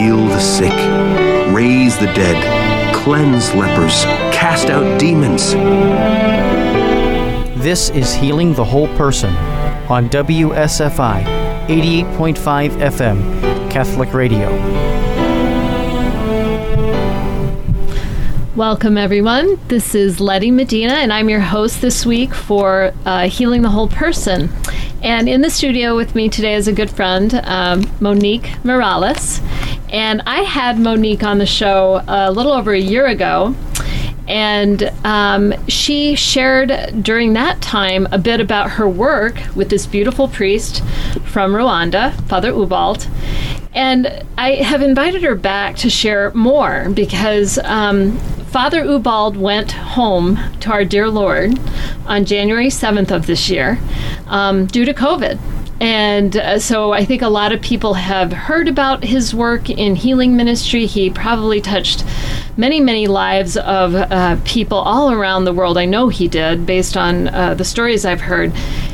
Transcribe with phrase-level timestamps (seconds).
[0.00, 0.72] heal the sick,
[1.54, 5.52] raise the dead, cleanse lepers, cast out demons.
[7.62, 9.34] This is Healing the Whole Person
[9.90, 11.22] on WSFI
[11.66, 14.48] 88.5 FM, Catholic Radio.
[18.56, 19.60] Welcome, everyone.
[19.68, 23.88] This is Letty Medina, and I'm your host this week for uh, Healing the Whole
[23.88, 24.50] Person.
[25.02, 29.40] And in the studio with me today is a good friend, um, Monique Morales.
[29.90, 33.54] And I had Monique on the show a little over a year ago.
[34.28, 40.28] And um, she shared during that time a bit about her work with this beautiful
[40.28, 40.84] priest
[41.24, 43.08] from Rwanda, Father Ubald.
[43.74, 48.18] And I have invited her back to share more because um,
[48.50, 51.58] Father Ubald went home to our dear Lord
[52.06, 53.80] on January 7th of this year
[54.26, 55.38] um, due to COVID.
[55.80, 59.96] And uh, so I think a lot of people have heard about his work in
[59.96, 60.84] healing ministry.
[60.84, 62.04] He probably touched
[62.58, 65.78] many, many lives of uh, people all around the world.
[65.78, 68.52] I know he did, based on uh, the stories I've heard.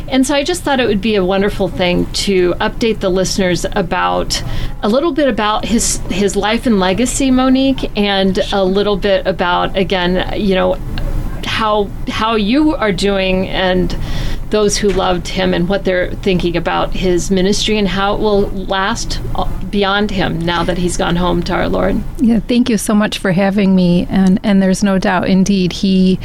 [0.08, 3.66] And so I just thought it would be a wonderful thing to update the listeners
[3.72, 4.40] about
[4.82, 9.76] a little bit about his his life and legacy, Monique, and a little bit about
[9.76, 10.74] again, you know,
[11.44, 13.96] how how you are doing and
[14.50, 18.48] those who loved him and what they're thinking about his ministry and how it will
[18.50, 19.20] last
[19.70, 22.02] beyond him now that he's gone home to our Lord.
[22.18, 24.06] Yeah, thank you so much for having me.
[24.08, 26.18] And and there's no doubt, indeed, he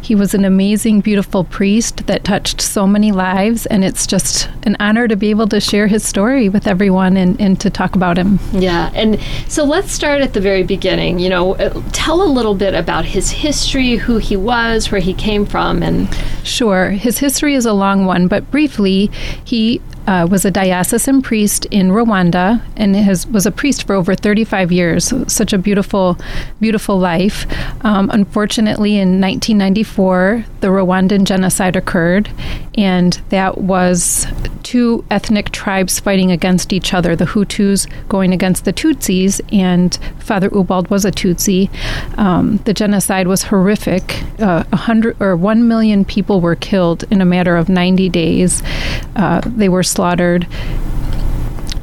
[0.00, 4.76] he was an amazing, beautiful priest that touched so many lives, and it's just an
[4.80, 8.16] honor to be able to share his story with everyone and, and to talk about
[8.16, 8.38] him.
[8.52, 11.18] Yeah, and so let's start at the very beginning.
[11.18, 15.12] You know, uh, tell a little bit about his history, who he was, where he
[15.12, 16.08] came from, and
[16.44, 19.10] sure, his history is a long one, but briefly,
[19.44, 24.14] he uh, was a diocesan priest in Rwanda and has, was a priest for over
[24.14, 25.12] 35 years.
[25.26, 26.18] Such a beautiful,
[26.60, 27.46] beautiful life.
[27.84, 32.30] Um, unfortunately, in 1994, the Rwandan genocide occurred,
[32.76, 34.26] and that was
[34.62, 40.50] two ethnic tribes fighting against each other the Hutus going against the Tutsis, and Father
[40.50, 41.70] Ubald was a Tutsi.
[42.18, 44.22] Um, the genocide was horrific.
[44.40, 48.62] Uh, a hundred or one million people were killed in a matter of 90 days.
[49.14, 50.46] Uh, they were slaughtered.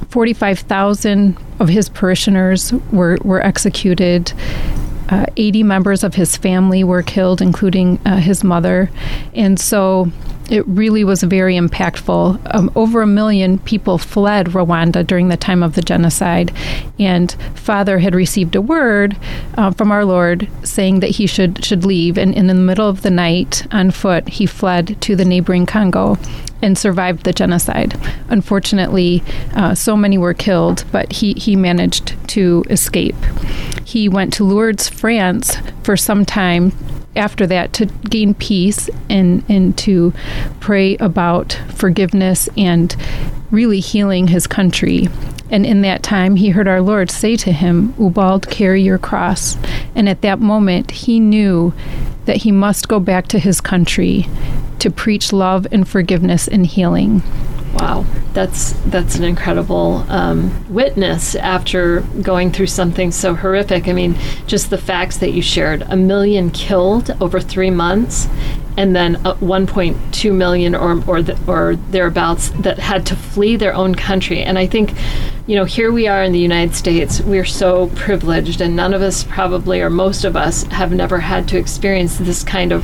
[0.09, 4.31] 45,000 of his parishioners were, were executed.
[5.09, 8.91] Uh, 80 members of his family were killed, including uh, his mother.
[9.34, 10.12] And so
[10.53, 12.39] it really was very impactful.
[12.53, 16.51] Um, over a million people fled Rwanda during the time of the genocide,
[16.99, 19.17] and Father had received a word
[19.57, 22.19] uh, from our Lord saying that he should should leave.
[22.19, 25.65] And, and in the middle of the night, on foot, he fled to the neighboring
[25.65, 26.19] Congo
[26.61, 27.99] and survived the genocide.
[28.29, 29.23] Unfortunately,
[29.55, 33.15] uh, so many were killed, but he, he managed to escape.
[33.83, 36.73] He went to Lourdes, France for some time
[37.16, 40.13] after that to gain peace and, and to
[40.59, 42.96] pray about forgiveness and
[43.51, 45.07] really healing his country.
[45.50, 49.56] And in that time, he heard our Lord say to him, Ubald, carry your cross.
[49.94, 51.74] And at that moment, he knew
[52.25, 54.28] that he must go back to his country
[54.80, 57.22] to preach love and forgiveness and healing.
[57.73, 63.88] Wow, that's that's an incredible um, witness after going through something so horrific.
[63.88, 68.28] I mean, just the facts that you shared: a million killed over three months,
[68.78, 73.73] and then uh, 1.2 million or or, the, or thereabouts that had to flee their
[73.73, 74.44] own country.
[74.44, 74.94] And I think,
[75.47, 77.22] you know, here we are in the United States.
[77.22, 81.47] We're so privileged, and none of us probably, or most of us, have never had
[81.50, 82.83] to experience this kind of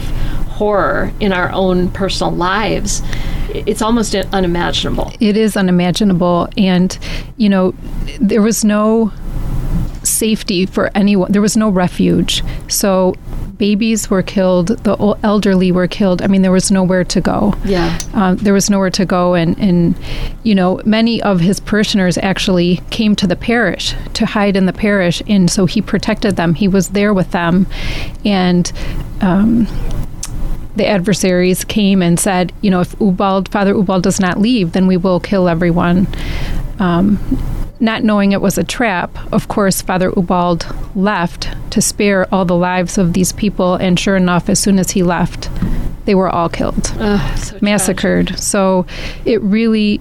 [0.59, 3.02] horror in our own personal lives
[3.50, 5.12] it's almost unimaginable.
[5.20, 6.50] It is unimaginable.
[6.58, 6.97] And,
[7.38, 7.74] you know,
[8.20, 9.12] there was no
[10.03, 12.44] safety for anyone, there was no refuge.
[12.68, 13.16] So
[13.58, 16.22] babies were killed, the elderly were killed.
[16.22, 17.53] I mean, there was nowhere to go.
[17.66, 17.98] Yeah.
[18.14, 19.34] Um, there was nowhere to go.
[19.36, 19.96] And, and,
[20.44, 24.74] you know, many of his parishioners actually came to the parish to hide in the
[24.74, 25.22] parish.
[25.28, 27.68] And so he protected them, he was there with them.
[28.24, 28.72] And,
[29.22, 29.68] um,
[30.80, 34.88] the adversaries came and said, you know, if Ubald, Father Ubald does not leave, then
[34.88, 36.08] we will kill everyone.
[36.80, 37.20] Um,
[37.81, 40.64] not knowing it was a trap, of course, Father Ubald
[40.96, 44.92] left to spare all the lives of these people, and sure enough, as soon as
[44.92, 45.50] he left,
[46.06, 48.28] they were all killed, so massacred.
[48.28, 48.42] Tragic.
[48.42, 48.86] So
[49.25, 50.00] it really,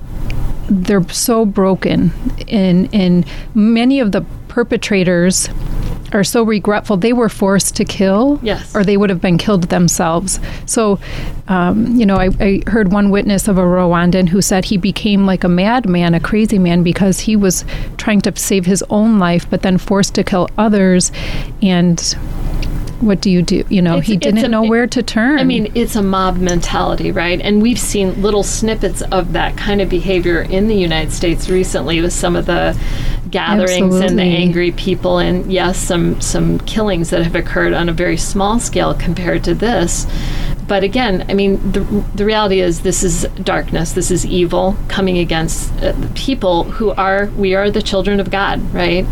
[0.71, 2.13] they're so broken,
[2.49, 5.49] and and many of the perpetrators
[6.13, 6.97] are so regretful.
[6.97, 8.75] They were forced to kill, Yes.
[8.75, 10.41] or they would have been killed themselves.
[10.67, 10.99] So,
[11.49, 15.27] um, you know, I, I heard one witness of a Rwandan who said he became
[15.27, 17.65] like a madman, a crazy man, because he was
[17.97, 21.13] trying to save his own life, but then forced to kill others.
[21.63, 21.99] And
[23.01, 23.65] what do you do?
[23.69, 25.39] You know, It's- he didn't a- know where to turn.
[25.39, 27.41] I mean, it's a mob mentality, right?
[27.41, 32.01] And we've seen little snippets of that kind of behavior in the United States recently
[32.01, 32.77] with some of the
[33.31, 37.93] gatherings and the angry people, and yes, some some killings that have occurred on a
[37.93, 40.07] very small scale compared to this.
[40.67, 41.81] But again, I mean, the,
[42.15, 43.93] the reality is this is darkness.
[43.93, 48.61] This is evil coming against uh, people who are we are the children of God,
[48.75, 49.07] right?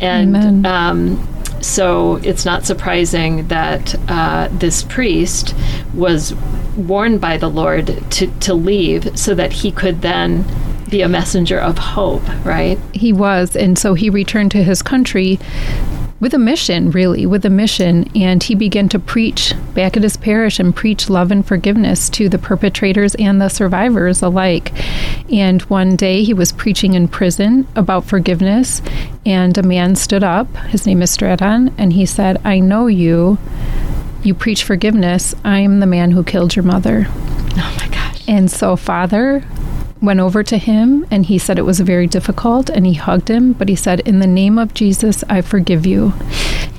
[0.00, 0.66] And Amen.
[0.66, 1.28] um,
[1.60, 5.54] so it's not surprising that uh, this priest
[5.94, 6.34] was
[6.76, 10.44] warned by the Lord to, to leave so that he could then
[10.88, 12.78] be a messenger of hope, right?
[12.92, 13.54] He was.
[13.54, 15.38] And so he returned to his country
[16.20, 18.08] with a mission, really, with a mission.
[18.14, 22.28] And he began to preach back at his parish and preach love and forgiveness to
[22.28, 24.72] the perpetrators and the survivors alike.
[25.32, 28.82] And one day he was preaching in prison about forgiveness,
[29.24, 30.54] and a man stood up.
[30.68, 33.38] His name is Straton, and he said, I know you.
[34.22, 35.34] You preach forgiveness.
[35.44, 37.06] I am the man who killed your mother.
[37.08, 38.22] Oh my gosh.
[38.28, 39.44] And so father
[40.02, 43.52] went over to him and he said it was very difficult and he hugged him,
[43.52, 46.14] but he said, In the name of Jesus, I forgive you.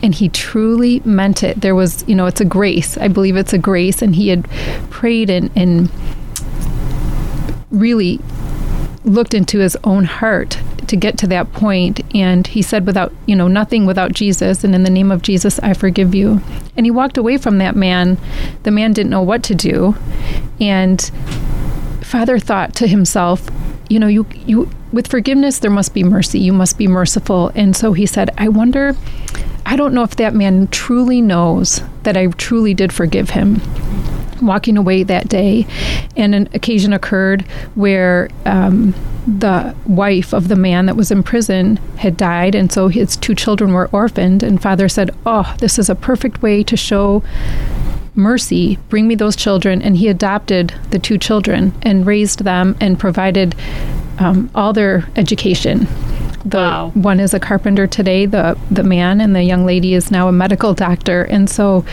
[0.04, 1.62] And he truly meant it.
[1.62, 2.98] There was, you know, it's a grace.
[2.98, 4.02] I believe it's a grace.
[4.02, 4.50] And he had
[4.90, 5.92] prayed and, and
[7.70, 8.20] really
[9.04, 13.36] looked into his own heart to get to that point and he said without you
[13.36, 16.42] know nothing without jesus and in the name of jesus i forgive you
[16.76, 18.18] and he walked away from that man
[18.64, 19.96] the man didn't know what to do
[20.60, 21.10] and
[22.12, 23.50] father thought to himself
[23.90, 27.74] you know you you with forgiveness there must be mercy you must be merciful and
[27.74, 28.94] so he said i wonder
[29.66, 33.62] i don't know if that man truly knows that i truly did forgive him
[34.42, 35.66] walking away that day,
[36.18, 37.42] and an occasion occurred
[37.76, 38.94] where um,
[39.28, 43.36] the wife of the man that was in prison had died, and so his two
[43.36, 44.44] children were orphaned.
[44.44, 47.24] And father said, "Oh, this is a perfect way to show."
[48.16, 49.82] Mercy, bring me those children.
[49.82, 53.56] And he adopted the two children and raised them and provided
[54.20, 55.88] um, all their education.
[56.44, 56.92] The Wow.
[56.96, 60.32] one is a carpenter today, the the man, and the young lady is now a
[60.32, 61.24] medical doctor.
[61.24, 61.86] And so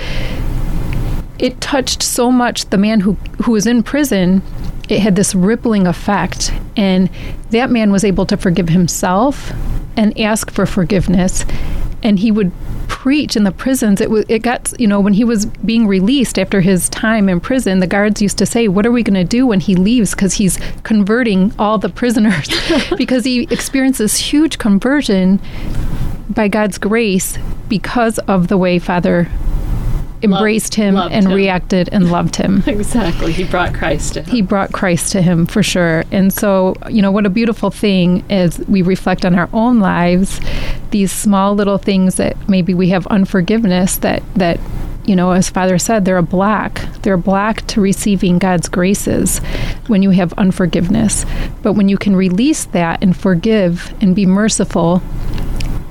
[1.38, 3.12] it touched so much the man who
[3.44, 4.43] who was in prison
[4.88, 7.11] it had this rippling effect and
[7.50, 9.53] that man was able to forgive himself
[9.97, 11.44] and ask for forgiveness
[12.03, 12.50] and he would
[12.88, 16.38] preach in the prisons it was it got you know when he was being released
[16.38, 19.25] after his time in prison the guards used to say what are we going to
[19.25, 22.49] do when he leaves because he's converting all the prisoners
[22.96, 25.40] because he experienced this huge conversion
[26.31, 27.38] by God's grace
[27.69, 29.29] because of the way father
[30.23, 31.32] embraced him loved and him.
[31.32, 32.62] reacted and loved him.
[32.79, 33.32] Exactly.
[33.32, 34.31] He brought Christ to him.
[34.31, 36.05] He brought Christ to him for sure.
[36.11, 40.40] And so, you know, what a beautiful thing as we reflect on our own lives,
[40.90, 44.58] these small little things that maybe we have unforgiveness that that
[45.08, 46.82] you know, as Father said, they're a block.
[47.00, 49.38] They're a block to receiving God's graces
[49.87, 51.25] when you have unforgiveness.
[51.62, 55.02] But when you can release that and forgive and be merciful,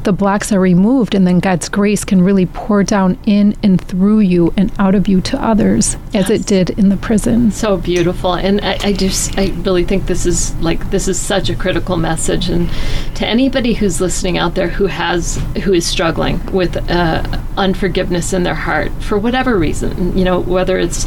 [0.08, 4.20] the blocks are removed, and then God's grace can really pour down in and through
[4.22, 6.30] you and out of you to others, as Yes.
[6.30, 7.52] it did in the prison.
[7.52, 11.50] so beautiful and I, I just i really think this is like this is such
[11.50, 12.70] a critical message and
[13.16, 17.22] to anybody who's listening out there who has who is struggling with uh,
[17.58, 21.06] unforgiveness in their heart for whatever reason you know whether it's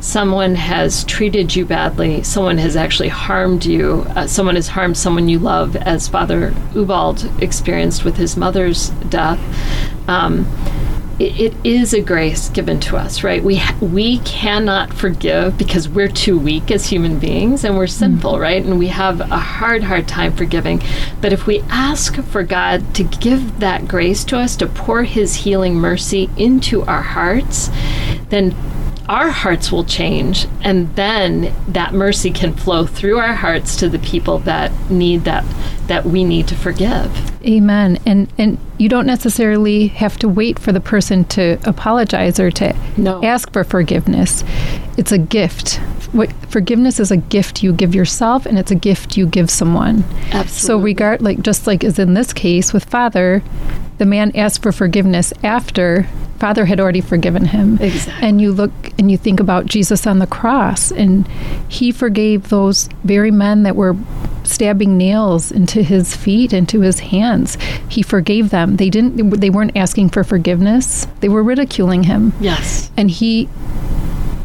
[0.00, 5.28] someone has treated you badly someone has actually harmed you uh, someone has harmed someone
[5.28, 9.38] you love as father ubald experienced with his mother's death
[10.08, 10.46] um,
[11.20, 13.44] it, it is a grace given to us, right?
[13.44, 18.40] We ha- we cannot forgive because we're too weak as human beings and we're sinful,
[18.40, 18.64] right?
[18.64, 20.82] And we have a hard, hard time forgiving.
[21.20, 25.34] But if we ask for God to give that grace to us, to pour His
[25.34, 27.70] healing mercy into our hearts,
[28.30, 28.54] then
[29.06, 33.98] our hearts will change and then that mercy can flow through our hearts to the
[33.98, 35.44] people that need that
[35.88, 37.98] that we need to forgive Amen.
[38.06, 42.74] And and you don't necessarily have to wait for the person to apologize or to
[42.96, 43.22] No.
[43.24, 44.44] ask for forgiveness.
[44.96, 45.76] It's a gift.
[46.12, 50.04] What forgiveness is a gift you give yourself and it's a gift you give someone.
[50.32, 50.46] Absolutely.
[50.48, 53.42] So regard like just like as in this case with father,
[53.98, 56.06] the man asked for forgiveness after
[56.38, 57.78] father had already forgiven him.
[57.80, 58.26] Exactly.
[58.28, 61.28] And you look and you think about Jesus on the cross and
[61.68, 63.94] he forgave those very men that were
[64.44, 67.56] stabbing nails into his feet into his hands.
[67.88, 68.76] He forgave them.
[68.76, 71.06] They didn't they weren't asking for forgiveness.
[71.20, 72.32] They were ridiculing him.
[72.40, 72.90] Yes.
[72.96, 73.48] and he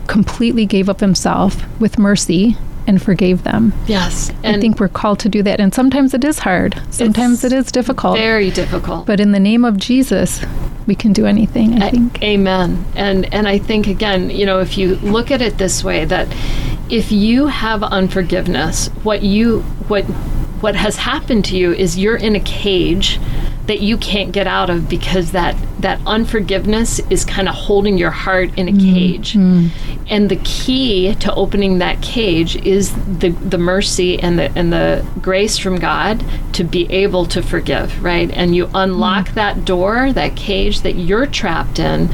[0.08, 2.56] completely gave up himself with mercy
[2.88, 3.74] and forgave them.
[3.88, 4.32] Yes.
[4.44, 5.60] i think we're called to do that.
[5.60, 6.80] And sometimes it is hard.
[6.92, 8.18] Sometimes it is difficult.
[8.18, 9.06] very difficult.
[9.06, 10.44] but in the name of jesus
[10.88, 12.86] we can do anything i think A- Amen.
[12.96, 16.28] And and I think again, you know, if you look at it this way that
[16.90, 20.04] if you have unforgiveness, what you what
[20.62, 23.20] what has happened to you is you're in a cage
[23.68, 28.12] that you can't get out of because that that unforgiveness is kind of holding your
[28.12, 29.36] heart in a cage.
[30.08, 35.06] And the key to opening that cage is the the mercy and the and the
[35.22, 38.30] grace from God to be able to forgive, right?
[38.32, 42.10] And you unlock that door, that cage that you're trapped in,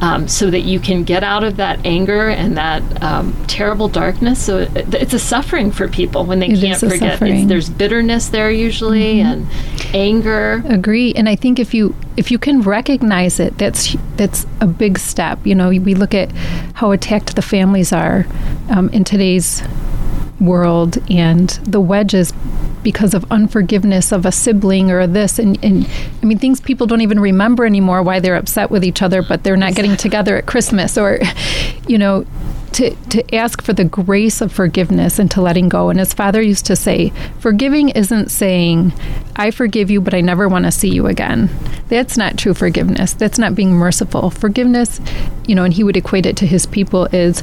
[0.00, 4.44] um, so that you can get out of that anger and that um, terrible darkness.
[4.44, 7.22] So it, it's a suffering for people when they It can't forget.
[7.22, 9.46] It's, there's bitterness there usually and
[9.94, 10.62] anger.
[10.88, 14.98] Agree and i think if you if you can recognize it that's that's a big
[14.98, 15.38] step.
[15.46, 16.30] You know we look at
[16.74, 18.26] how attacked the families are
[18.68, 19.62] um, in today's
[20.40, 22.32] world and the wedges
[22.82, 25.88] because of unforgiveness of a sibling or this and, and
[26.22, 29.42] i mean things people don't even remember anymore why they're upset with each other but
[29.42, 31.18] they're not getting together at christmas or
[31.88, 32.24] you know
[32.78, 35.90] to, to ask for the grace of forgiveness and to letting go.
[35.90, 38.92] And his father used to say, Forgiving isn't saying,
[39.34, 41.50] I forgive you, but I never want to see you again.
[41.88, 43.14] That's not true forgiveness.
[43.14, 44.30] That's not being merciful.
[44.30, 45.00] Forgiveness,
[45.48, 47.42] you know, and he would equate it to his people is,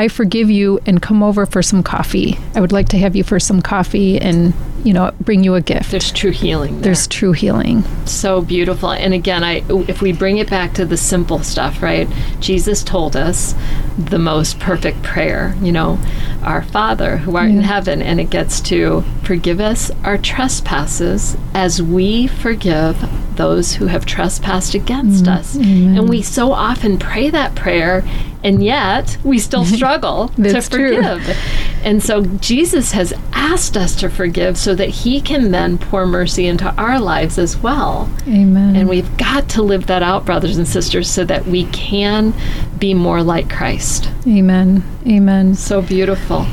[0.00, 2.38] I forgive you and come over for some coffee.
[2.54, 5.60] I would like to have you for some coffee and, you know, bring you a
[5.60, 5.90] gift.
[5.90, 6.72] There's true healing.
[6.76, 6.84] There.
[6.84, 7.84] There's true healing.
[8.06, 12.08] so beautiful and again i if we bring it back to the simple stuff right
[12.40, 13.54] jesus told us
[13.98, 15.96] the most perfect prayer you know
[16.42, 21.80] our father who art in heaven and it gets to forgive us our trespasses as
[21.82, 22.96] we forgive
[23.36, 28.02] those who have trespassed against Mm, us and we so often pray that prayer
[28.42, 30.96] and yet we still struggle to That's true.
[30.96, 31.36] forgive
[31.82, 36.46] and so jesus has asked us to forgive so that he can then pour mercy
[36.46, 38.76] into our lives as well Amen.
[38.76, 42.32] and we've got to live that out, brothers and sisters, so that we can
[42.78, 44.08] be more like Christ.
[44.26, 44.82] Amen.
[45.06, 45.54] Amen.
[45.54, 46.46] So beautiful.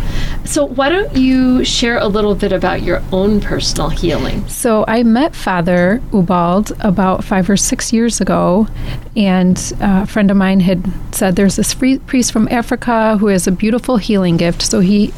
[0.45, 4.47] So, why don't you share a little bit about your own personal healing?
[4.47, 8.67] So I met Father Ubald about five or six years ago,
[9.15, 13.27] and uh, a friend of mine had said there's this free priest from Africa who
[13.27, 14.61] has a beautiful healing gift.
[14.61, 15.13] So he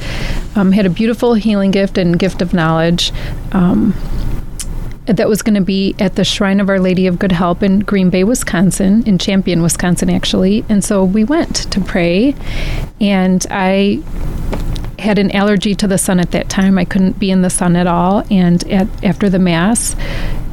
[0.56, 3.12] um, had a beautiful healing gift and gift of knowledge.
[3.52, 3.94] Um,
[5.06, 7.80] that was going to be at the Shrine of Our Lady of Good Help in
[7.80, 10.64] Green Bay, Wisconsin, in Champion, Wisconsin, actually.
[10.70, 12.36] And so we went to pray,
[13.02, 14.04] and I
[15.00, 16.78] had an allergy to the sun at that time.
[16.78, 18.24] I couldn't be in the sun at all.
[18.30, 19.96] And at, after the Mass,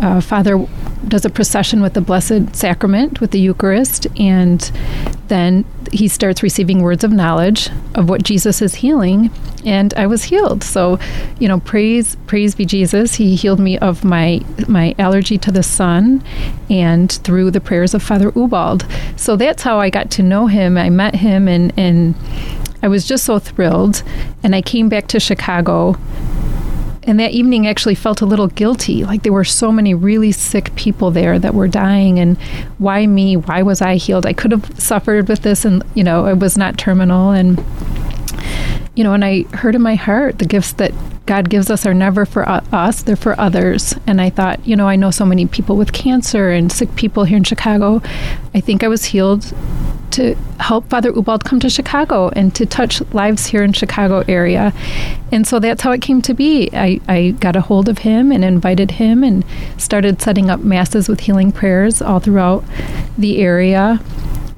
[0.00, 0.66] uh, Father
[1.08, 4.70] does a procession with the Blessed Sacrament, with the Eucharist, and
[5.28, 9.30] then he starts receiving words of knowledge of what Jesus is healing.
[9.64, 10.62] And I was healed.
[10.62, 10.98] So,
[11.38, 13.16] you know, praise praise be Jesus.
[13.16, 16.22] He healed me of my my allergy to the sun,
[16.70, 18.88] and through the prayers of Father Ubald.
[19.18, 20.76] So that's how I got to know him.
[20.76, 22.14] I met him, and and
[22.82, 24.02] I was just so thrilled.
[24.42, 25.96] And I came back to Chicago.
[27.06, 29.04] And that evening actually felt a little guilty.
[29.04, 32.18] Like there were so many really sick people there that were dying.
[32.18, 32.36] And
[32.78, 33.36] why me?
[33.36, 34.26] Why was I healed?
[34.26, 37.30] I could have suffered with this and, you know, it was not terminal.
[37.30, 37.64] And,
[38.94, 40.92] you know, and I heard in my heart the gifts that
[41.26, 43.94] God gives us are never for us, they're for others.
[44.06, 47.24] And I thought, you know, I know so many people with cancer and sick people
[47.24, 48.00] here in Chicago.
[48.54, 49.52] I think I was healed
[50.12, 54.72] to help Father Ubald come to Chicago and to touch lives here in Chicago area.
[55.30, 56.70] And so that's how it came to be.
[56.72, 59.44] I, I got a hold of him and invited him and
[59.76, 62.64] started setting up masses with healing prayers all throughout
[63.18, 64.00] the area.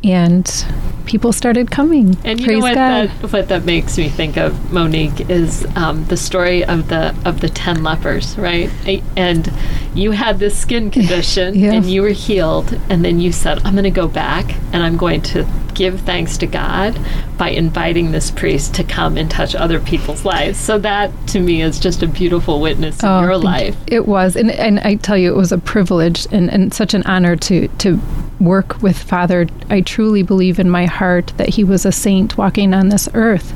[0.05, 0.65] And
[1.07, 2.17] people started coming.
[2.25, 3.09] And you Praise know what God.
[3.09, 7.41] that what that makes me think of, Monique, is um, the story of the of
[7.41, 8.71] the ten lepers, right?
[9.17, 9.51] And
[9.95, 11.73] you had this skin condition, Yeah.
[11.73, 14.97] and you were healed, and then you said, "I'm going to go back, and I'm
[14.97, 16.99] going to give thanks to God
[17.37, 21.61] by inviting this priest to come and touch other people's lives." So that, to me,
[21.63, 23.77] is just a beautiful witness in Oh, your life.
[23.89, 27.03] It was, and and I tell you, it was a privilege and, and such an
[27.03, 28.01] honor to to
[28.41, 29.47] work with Father.
[29.69, 33.53] I truly believe in my heart that he was a saint walking on this earth.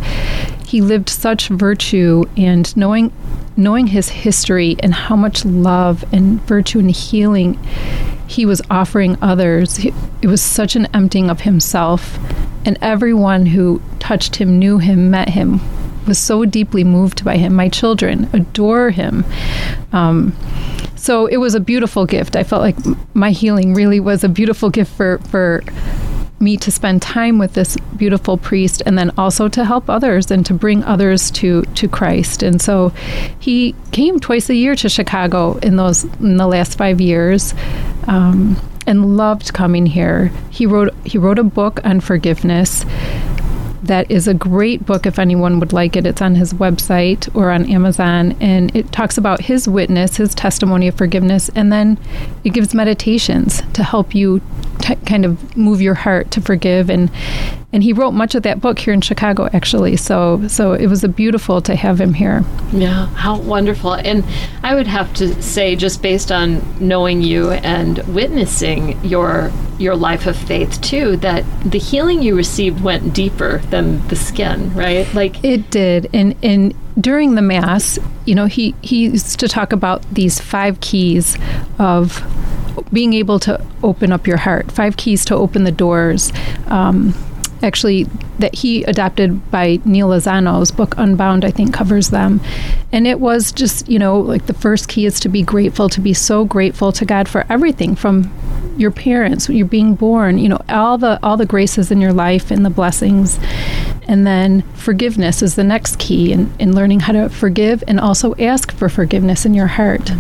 [0.66, 3.12] He lived such virtue, and knowing
[3.54, 7.58] knowing his history and how much love and virtue and healing
[8.26, 12.18] he was offering others, it was such an emptying of himself,
[12.64, 15.60] and everyone who touched him, knew him, met him
[16.06, 17.54] was so deeply moved by him.
[17.54, 19.24] My children adore him.
[19.92, 20.34] Um,
[20.96, 22.36] so it was a beautiful gift.
[22.36, 22.76] I felt like
[23.14, 25.62] my healing really was a beautiful gift for for
[26.38, 30.44] me to spend time with this beautiful priest and then also to help others and
[30.44, 32.42] to bring others to to Christ.
[32.42, 32.92] And so
[33.38, 37.54] he came twice a year to Chicago in those in the last 5 years.
[38.06, 40.32] Um, and loved coming here.
[40.50, 42.84] He wrote he wrote a book on forgiveness
[43.82, 46.06] that is a great book if anyone would like it.
[46.06, 50.88] It's on his website or on Amazon, and it talks about his witness, his testimony
[50.88, 51.98] of forgiveness, and then
[52.44, 54.40] it gives meditations to help you
[54.80, 56.90] t- kind of move your heart to forgive.
[56.90, 57.10] And
[57.72, 59.96] and he wrote much of that book here in Chicago, actually.
[59.96, 62.44] So so it was a beautiful to have him here.
[62.72, 63.94] Yeah, how wonderful!
[63.94, 64.24] And
[64.62, 70.26] I would have to say, just based on knowing you and witnessing your your life
[70.26, 75.12] of faith too, that the healing you received went deeper than the skin, right?
[75.12, 79.72] Like it did, and and during the mass, you know, he he used to talk
[79.72, 81.36] about these five keys
[81.80, 82.22] of
[82.92, 86.32] being able to open up your heart, five keys to open the doors.
[86.68, 87.14] Um,
[87.62, 88.06] actually
[88.38, 92.40] that he adapted by Neal Lozano's book Unbound, I think covers them.
[92.90, 96.00] And it was just, you know, like the first key is to be grateful, to
[96.00, 98.32] be so grateful to God for everything from
[98.76, 102.50] your parents, you're being born, you know, all the all the graces in your life
[102.50, 103.38] and the blessings.
[104.08, 108.34] And then forgiveness is the next key in, in learning how to forgive and also
[108.34, 110.10] ask for forgiveness in your heart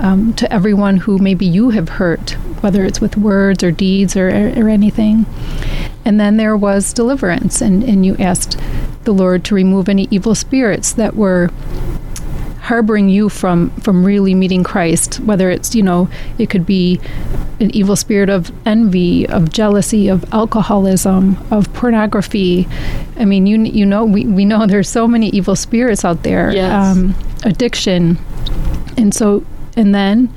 [0.00, 4.28] um, to everyone who maybe you have hurt, whether it's with words or deeds or,
[4.28, 5.24] or anything.
[6.04, 8.58] And then there was deliverance, and, and you asked
[9.04, 11.50] the Lord to remove any evil spirits that were
[12.68, 16.06] harboring you from from really meeting Christ whether it's you know
[16.36, 17.00] it could be
[17.60, 22.68] an evil spirit of envy of jealousy of alcoholism of pornography.
[23.16, 26.52] I mean you you know we, we know there's so many evil spirits out there
[26.52, 26.70] yes.
[26.70, 28.18] um, addiction.
[28.98, 30.30] And so and then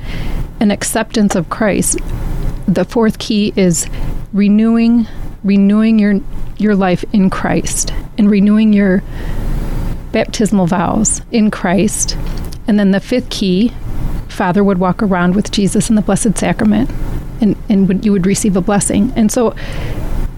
[0.62, 2.00] an acceptance of Christ.
[2.66, 3.88] The fourth key is
[4.32, 5.06] renewing
[5.44, 6.22] renewing your
[6.58, 9.04] your life in Christ and renewing your
[10.12, 12.18] baptismal vows in Christ.
[12.68, 13.72] And then the fifth key,
[14.28, 16.90] Father would walk around with Jesus in the Blessed Sacrament
[17.42, 19.12] and, and would, you would receive a blessing.
[19.16, 19.56] And so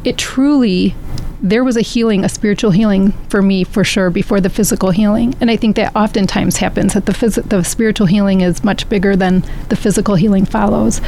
[0.03, 0.95] it truly
[1.43, 5.36] there was a healing, a spiritual healing for me for sure before the physical healing.
[5.41, 9.17] And I think that oftentimes happens that the phys- the spiritual healing is much bigger
[9.17, 11.01] than the physical healing follows.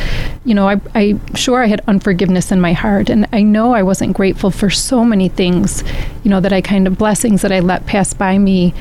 [0.44, 3.82] You know, I, I sure I had unforgiveness in my heart, and I know I
[3.82, 5.86] wasn't grateful for so many things.
[6.26, 8.74] You know that I kind of blessings that I let pass by me,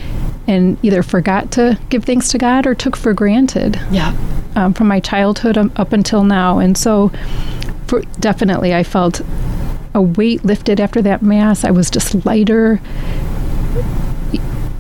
[0.49, 3.81] and either forgot to give thanks to God or took for granted.
[3.93, 4.17] Yeah.
[4.57, 7.13] Um, from my childhood up until now, and so
[7.87, 9.21] for, definitely I felt
[9.95, 11.65] a weight lifted after that mass.
[11.65, 12.81] I was just lighter.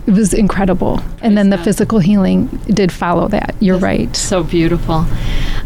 [0.06, 0.98] It was incredible.
[0.98, 3.54] Praise and then the physical healing did follow that.
[3.60, 4.16] You're That's right.
[4.16, 5.06] So beautiful.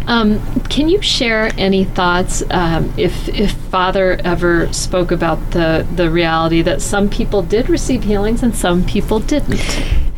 [0.07, 6.09] Um, can you share any thoughts um, if if Father ever spoke about the the
[6.11, 9.61] reality that some people did receive healings and some people didn't?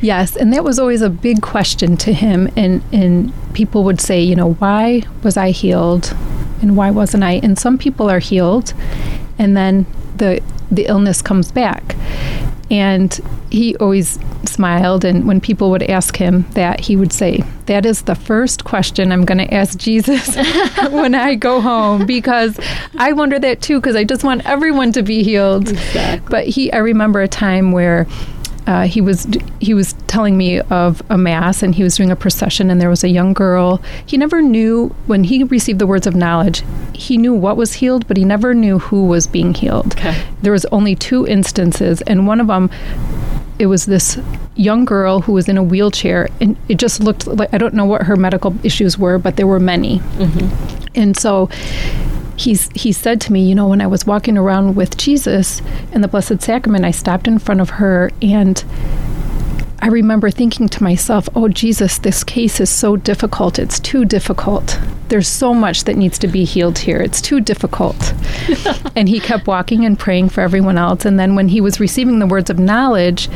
[0.02, 2.48] Yes, and that was always a big question to him.
[2.56, 6.14] And and people would say, you know, why was I healed,
[6.62, 7.40] and why wasn't I?
[7.42, 8.74] And some people are healed,
[9.40, 11.96] and then the the illness comes back.
[12.70, 13.18] And
[13.50, 18.02] he always smiled, and when people would ask him that, he would say, That is
[18.02, 20.36] the first question I'm going to ask Jesus
[20.92, 22.60] when I go home, because
[22.96, 25.70] I wonder that too, because I just want everyone to be healed.
[25.70, 26.28] Exactly.
[26.30, 28.06] But he, I remember a time where
[28.66, 29.26] uh, he was
[29.60, 32.88] he was telling me of a mass and he was doing a procession and there
[32.88, 36.62] was a young girl he never knew when he received the words of knowledge
[36.94, 40.22] he knew what was healed but he never knew who was being healed okay.
[40.42, 42.70] there was only two instances and one of them
[43.58, 44.18] it was this
[44.56, 47.84] young girl who was in a wheelchair and it just looked like i don't know
[47.84, 50.86] what her medical issues were but there were many mm-hmm.
[50.94, 51.48] and so
[52.40, 55.60] he's he said to me, you know, when I was walking around with Jesus
[55.92, 58.64] in the Blessed Sacrament, I stopped in front of her and
[59.82, 63.58] I remember thinking to myself, oh, Jesus, this case is so difficult.
[63.58, 64.78] It's too difficult.
[65.08, 67.00] There's so much that needs to be healed here.
[67.00, 68.12] It's too difficult.
[68.94, 71.06] and he kept walking and praying for everyone else.
[71.06, 73.30] And then when he was receiving the words of knowledge,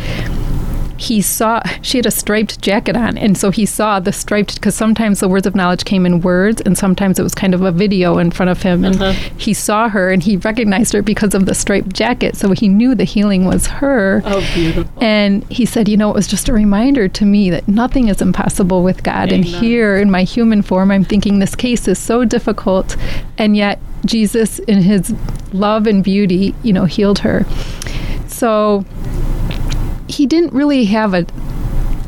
[0.96, 4.74] he saw she had a striped jacket on and so he saw the striped because
[4.74, 7.72] sometimes the words of knowledge came in words and sometimes it was kind of a
[7.72, 9.30] video in front of him and uh-huh.
[9.36, 12.94] he saw her and he recognized her because of the striped jacket so he knew
[12.94, 16.52] the healing was her oh beautiful and he said you know it was just a
[16.52, 19.34] reminder to me that nothing is impossible with god Amen.
[19.34, 22.96] and here in my human form i'm thinking this case is so difficult
[23.36, 25.14] and yet jesus in his
[25.52, 27.44] love and beauty you know healed her
[28.28, 28.84] so
[30.14, 31.26] he didn't really have a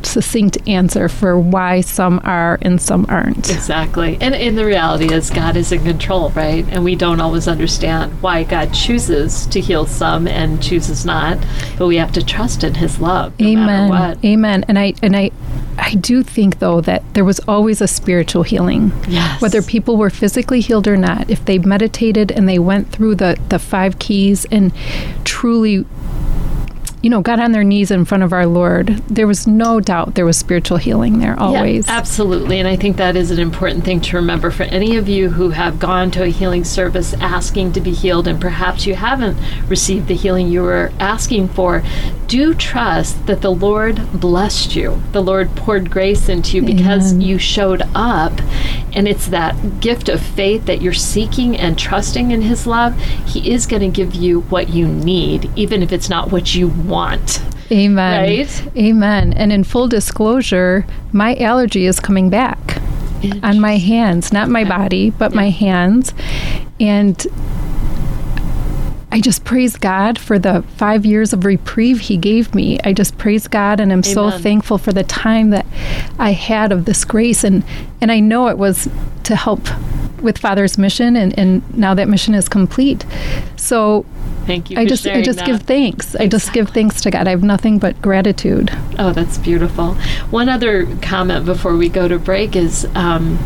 [0.06, 3.50] succinct answer for why some are and some aren't.
[3.50, 4.16] Exactly.
[4.20, 6.64] And, and the reality is, God is in control, right?
[6.70, 11.38] And we don't always understand why God chooses to heal some and chooses not,
[11.76, 13.38] but we have to trust in His love.
[13.40, 14.18] No Amen.
[14.24, 14.64] Amen.
[14.68, 15.30] And I and I
[15.78, 18.92] I do think though that there was always a spiritual healing.
[19.08, 19.42] Yes.
[19.42, 23.38] Whether people were physically healed or not, if they meditated and they went through the,
[23.48, 24.72] the five keys and
[25.24, 25.84] truly
[27.06, 30.16] you know, got on their knees in front of our Lord, there was no doubt
[30.16, 31.86] there was spiritual healing there always.
[31.86, 32.58] Yeah, absolutely.
[32.58, 35.50] And I think that is an important thing to remember for any of you who
[35.50, 39.38] have gone to a healing service asking to be healed and perhaps you haven't
[39.68, 41.84] received the healing you were asking for.
[42.26, 45.00] Do trust that the Lord blessed you.
[45.12, 47.20] The Lord poured grace into you because Amen.
[47.20, 48.32] you showed up.
[48.96, 52.98] And it's that gift of faith that you're seeking and trusting in His love.
[52.98, 56.66] He is going to give you what you need, even if it's not what you
[56.66, 56.95] want.
[57.70, 58.22] Amen.
[58.22, 58.76] Right?
[58.76, 59.32] Amen.
[59.32, 62.80] And in full disclosure, my allergy is coming back
[63.42, 66.14] on my hands, not my body, but my hands.
[66.78, 67.26] And
[69.10, 72.78] I just praise God for the five years of reprieve He gave me.
[72.84, 75.64] I just praise God, and I'm so thankful for the time that
[76.18, 77.42] I had of this grace.
[77.42, 77.64] And
[78.00, 78.88] and I know it was
[79.24, 79.66] to help
[80.22, 83.04] with Father's mission, and, and now that mission is complete.
[83.56, 84.04] So
[84.46, 84.78] Thank you.
[84.78, 85.46] I just I just that.
[85.46, 86.14] give thanks.
[86.14, 87.26] I just give thanks to God.
[87.26, 88.70] I have nothing but gratitude.
[88.98, 89.94] Oh, that's beautiful.
[90.30, 92.86] One other comment before we go to break is.
[92.94, 93.38] Um,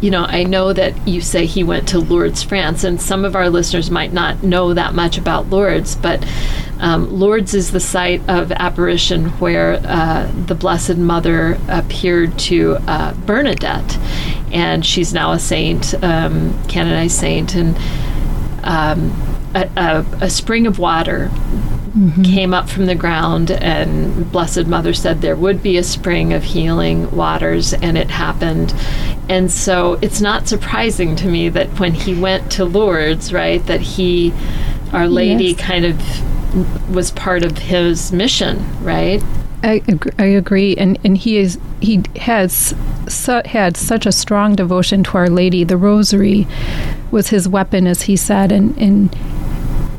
[0.00, 3.34] you know, I know that you say he went to Lourdes, France, and some of
[3.34, 6.24] our listeners might not know that much about Lourdes, but
[6.78, 13.12] um, Lourdes is the site of apparition where uh, the Blessed Mother appeared to uh,
[13.26, 13.98] Bernadette,
[14.52, 17.76] and she's now a saint, um, canonized saint, and
[18.62, 19.12] um,
[19.54, 21.30] a, a, a spring of water
[21.96, 22.22] Mm-hmm.
[22.22, 26.42] came up from the ground, and Blessed Mother said there would be a spring of
[26.44, 28.74] healing waters, and it happened.
[29.28, 33.80] And so it's not surprising to me that when he went to Lourdes, right, that
[33.80, 34.32] he,
[34.92, 35.60] Our Lady, Yes.
[35.60, 39.22] kind of was part of his mission, right?
[39.62, 42.74] I, ag- I agree, and and he is he has
[43.08, 45.64] su- had such a strong devotion to Our Lady.
[45.64, 46.46] The Rosary
[47.10, 49.12] was his weapon, as he said, and and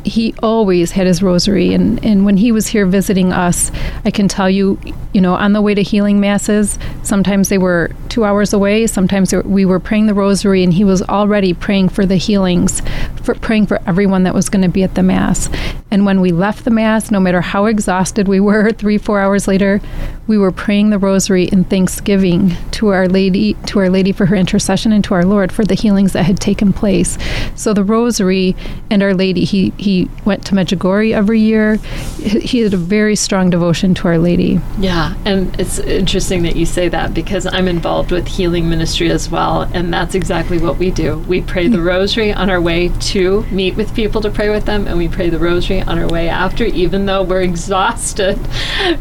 [0.04, 3.72] he always had his rosary and, and when he was here visiting us
[4.06, 4.80] i can tell you
[5.14, 9.34] you know on the way to healing masses sometimes they were two hours away sometimes
[9.34, 12.82] we were praying the rosary and he was already praying for the healings
[13.24, 15.50] for praying for everyone that was going to be at the mass.
[15.92, 19.48] And when we left the mass no matter how exhausted we were three four hours
[19.48, 19.82] later
[20.28, 24.36] we were praying the rosary in thanksgiving to our lady to our lady for her
[24.36, 27.18] intercession and to our lord for the healings that had taken place.
[27.56, 28.56] So the rosary
[28.90, 31.76] and our lady he he went to medjugorje every year.
[32.18, 34.60] He he had a very strong devotion to our lady.
[34.80, 39.30] Yeah, and it's interesting that you say that because I'm involved with healing ministry as
[39.30, 41.20] well, and that's exactly what we do.
[41.20, 41.86] We pray the mm.
[41.86, 43.19] rosary on our way to
[43.52, 46.30] meet with people to pray with them, and we pray the rosary on our way
[46.30, 48.38] after, even though we're exhausted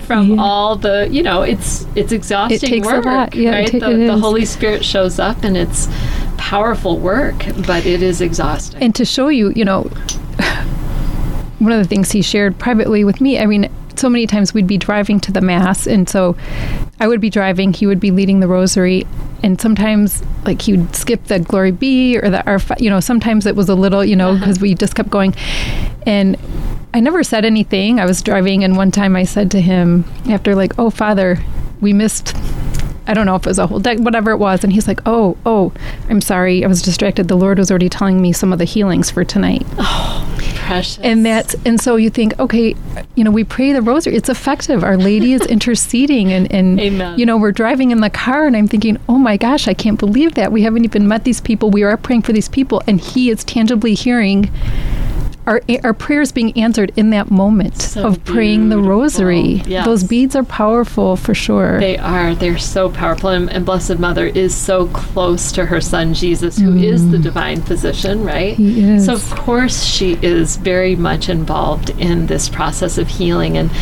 [0.07, 0.43] from Yeah.
[0.43, 3.35] all the, you know, it's it's exhausting it takes a work, lot.
[3.35, 3.73] Yeah, right?
[3.73, 4.19] the, the.
[4.19, 5.89] Holy Spirit shows up, and it's
[6.37, 8.83] powerful work, but it is exhausting.
[8.83, 9.83] and to show you you know
[11.59, 14.67] one of the things he shared privately with me i mean so many times we'd
[14.67, 16.37] be driving to the mass and so
[17.01, 19.07] i would be driving he would be leading the rosary
[19.43, 23.47] and sometimes like he would skip the glory be or the our you know sometimes
[23.47, 24.39] it was a little you know uh-huh.
[24.39, 25.35] because we just kept going.
[26.07, 26.37] And
[26.95, 28.01] i never said anything.
[28.01, 31.39] I was driving and one time i said to him after like oh father
[31.81, 32.37] we missed
[33.09, 34.63] I don't know if it was a whole deck, whatever it was.
[34.63, 35.73] And he's like, oh, oh,
[36.11, 36.63] I'm sorry.
[36.63, 37.29] I was distracted.
[37.29, 39.67] The Lord was already telling me some of the healings for tonight.
[39.79, 40.99] Oh, precious.
[41.03, 42.77] And that's, and so you think, okay,
[43.15, 44.15] you know, we pray the rosary.
[44.15, 44.85] It's effective.
[44.85, 46.31] Our Lady is interceding.
[46.33, 47.19] And, and Amen.
[47.19, 49.99] you know, we're driving in the car and I'm thinking, oh my gosh, I can't
[49.99, 50.53] believe that.
[50.53, 51.71] We haven't even met these people.
[51.71, 52.83] We are praying for these people.
[52.87, 54.51] And He is tangibly hearing
[55.49, 59.63] our, our prayers being answered in that moment So of praying the rosary.
[59.67, 59.87] Yes.
[59.87, 61.81] Those beads are powerful for sure.
[61.81, 62.35] They are.
[62.35, 63.31] They're so powerful.
[63.31, 67.63] And, and Blessed Mother is so close to her son Jesus, who is the divine
[67.63, 68.57] physician, right?
[68.57, 68.57] Mm.
[68.57, 69.07] He is.
[69.07, 73.57] So, of course, she is very much involved in this process of healing.
[73.57, 73.75] And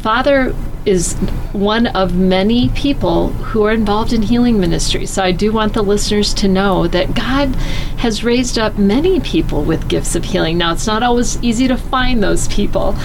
[0.00, 0.54] Father
[0.86, 1.14] is
[1.52, 5.06] one of many people who are involved in healing ministry.
[5.06, 7.54] So I do want the listeners to know that God
[7.98, 10.58] has raised up many people with gifts of healing.
[10.58, 12.96] Now, it's not always easy to find those people,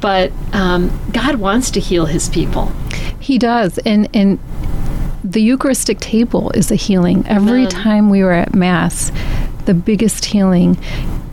[0.00, 2.72] but um, God wants to heal his people.
[3.18, 4.38] He does, and and
[5.24, 7.24] the Eucharistic table is a healing.
[7.28, 7.70] Every Amen.
[7.70, 9.12] time we were at Mass,
[9.66, 10.76] the biggest healing.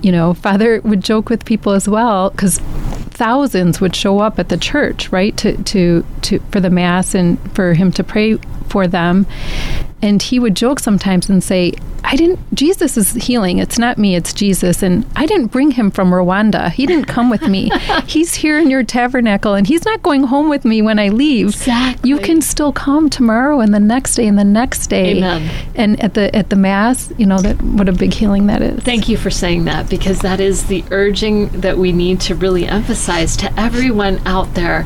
[0.01, 2.61] You know, Father would joke with people as well because
[3.19, 7.37] thousands would show up at the church, right, to, to, to for the mass and
[7.53, 8.35] for him to pray
[8.69, 9.27] for them.
[10.01, 11.73] And he would joke sometimes and say,
[12.03, 13.59] I didn't, Jesus is healing.
[13.59, 14.81] It's not me, it's Jesus.
[14.83, 16.71] And I didn't bring him from Rwanda.
[16.71, 17.71] He didn't come with me.
[18.07, 21.49] he's here in your tabernacle and he's not going home with me when I leave.
[21.49, 22.09] Exactly.
[22.09, 25.17] You can still come tomorrow and the next day and the next day.
[25.17, 25.67] Amen.
[25.75, 28.83] And at the at the mass, you know that what a big healing that is.
[28.83, 32.65] Thank you for saying that because that is the urging that we need to really
[32.65, 34.85] emphasize to everyone out there.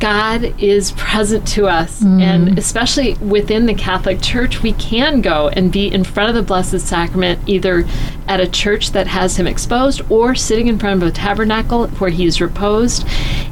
[0.00, 2.58] God is present to us, and mm.
[2.58, 6.86] especially within the Catholic Church, we can go and be in front of the Blessed
[6.86, 7.84] Sacrament either
[8.28, 12.10] at a church that has Him exposed or sitting in front of a tabernacle where
[12.10, 13.04] He is reposed.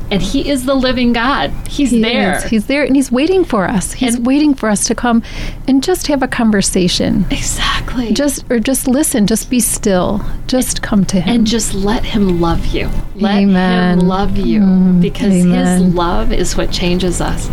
[0.09, 1.51] And He is the living God.
[1.67, 2.37] He's He there.
[2.37, 2.45] is.
[2.45, 3.95] He's there and he's waiting for us.
[3.95, 5.25] He's And- waiting for us to come
[5.67, 7.25] and just have a conversation.
[7.31, 8.13] exactly.
[8.13, 10.25] Just or just listen, just be still.
[10.47, 11.35] Just come to him.
[11.35, 12.89] and just let him love you.
[13.17, 13.99] Let Amen.
[13.99, 15.01] him love you mm-hmm.
[15.01, 17.51] because his love is what changes us.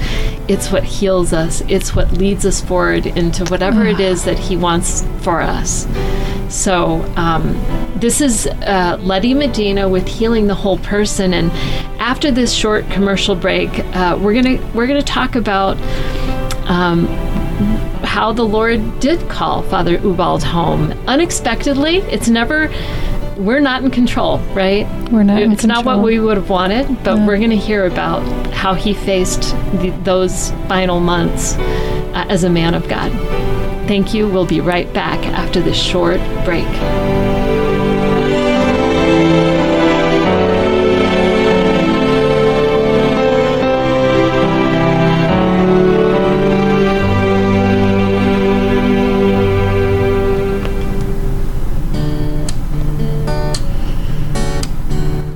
[0.47, 1.61] It's what heals us.
[1.67, 3.91] It's what leads us forward into whatever ah.
[3.91, 5.87] it is that he wants for us.
[6.49, 7.53] So, um,
[7.99, 11.33] this is uh, Letty Medina with Healing the Whole Person.
[11.33, 11.51] And
[11.99, 15.77] after this short commercial break, uh, we're gonna we're gonna talk about
[16.69, 17.07] um,
[18.03, 21.97] how the Lord did call Father Ubald home unexpectedly.
[21.97, 22.71] It's never.
[23.37, 24.85] We're not in control, right?
[25.11, 27.85] We're not in It's not what we would have wanted, but we're going to hear
[27.85, 28.21] about
[28.51, 33.13] how he faced the, those final months uh, as a man of God.
[33.89, 34.29] Thank you.
[34.29, 36.63] We'll be right back after this short break.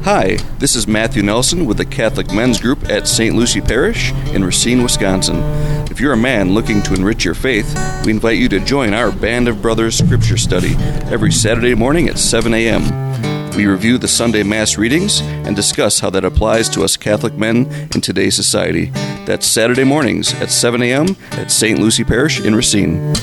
[0.04, 3.36] Hi, this is Matthew Nelson with the Catholic Men's Group at St.
[3.36, 5.73] Lucy Parish in Racine, Wisconsin.
[5.94, 7.72] If you're a man looking to enrich your faith,
[8.04, 10.74] we invite you to join our Band of Brothers Scripture Study
[11.12, 13.56] every Saturday morning at 7 a.m.
[13.56, 17.68] We review the Sunday Mass readings and discuss how that applies to us Catholic men
[17.94, 18.86] in today's society.
[19.28, 21.16] That's Saturday mornings at 7 a.m.
[21.34, 21.78] at St.
[21.78, 23.14] Lucy Parish in Racine.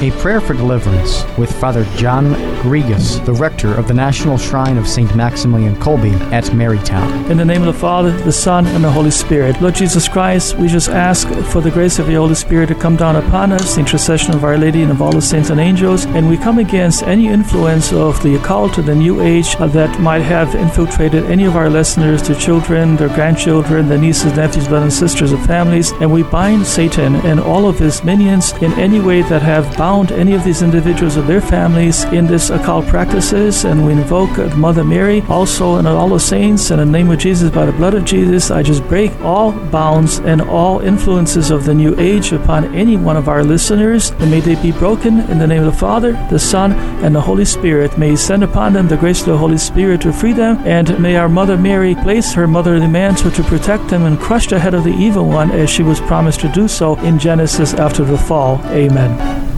[0.00, 2.32] A prayer for deliverance with Father John
[2.62, 5.12] Grigus, the rector of the National Shrine of St.
[5.16, 7.28] Maximilian Kolbe at Marytown.
[7.28, 9.60] In the name of the Father, the Son, and the Holy Spirit.
[9.60, 12.94] Lord Jesus Christ, we just ask for the grace of the Holy Spirit to come
[12.94, 16.06] down upon us, the intercession of Our Lady and of all the saints and angels,
[16.06, 20.22] and we come against any influence of the occult or the New Age that might
[20.22, 25.10] have infiltrated any of our listeners, their children, their grandchildren, their nieces, nephews, brothers, and
[25.10, 29.22] sisters, and families, and we bind Satan and all of his minions in any way
[29.22, 33.86] that have bound any of these individuals or their families in this occult practices, and
[33.86, 37.50] we invoke Mother Mary also and all the saints and in the name of Jesus
[37.50, 38.50] by the blood of Jesus.
[38.50, 43.16] I just break all bounds and all influences of the New Age upon any one
[43.16, 46.38] of our listeners, and may they be broken in the name of the Father, the
[46.38, 46.72] Son,
[47.02, 47.96] and the Holy Spirit.
[47.96, 51.00] May He send upon them the grace of the Holy Spirit to free them, and
[51.00, 54.74] may our Mother Mary place her motherly mantle to protect them and crush the head
[54.74, 58.18] of the evil one as she was promised to do so in Genesis after the
[58.18, 58.60] fall.
[58.66, 59.57] Amen.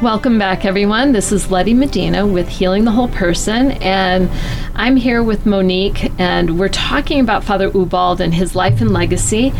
[0.00, 1.10] Welcome back, everyone.
[1.10, 4.30] This is Letty Medina with Healing the Whole Person, and
[4.76, 9.52] I'm here with Monique, and we're talking about Father Ubald and his life and legacy.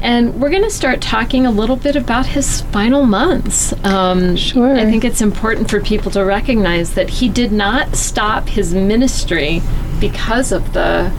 [0.00, 3.74] And we're going to start talking a little bit about his final months.
[3.84, 4.74] Um, Sure.
[4.74, 9.60] I think it's important for people to recognize that he did not stop his ministry
[10.00, 11.12] because of the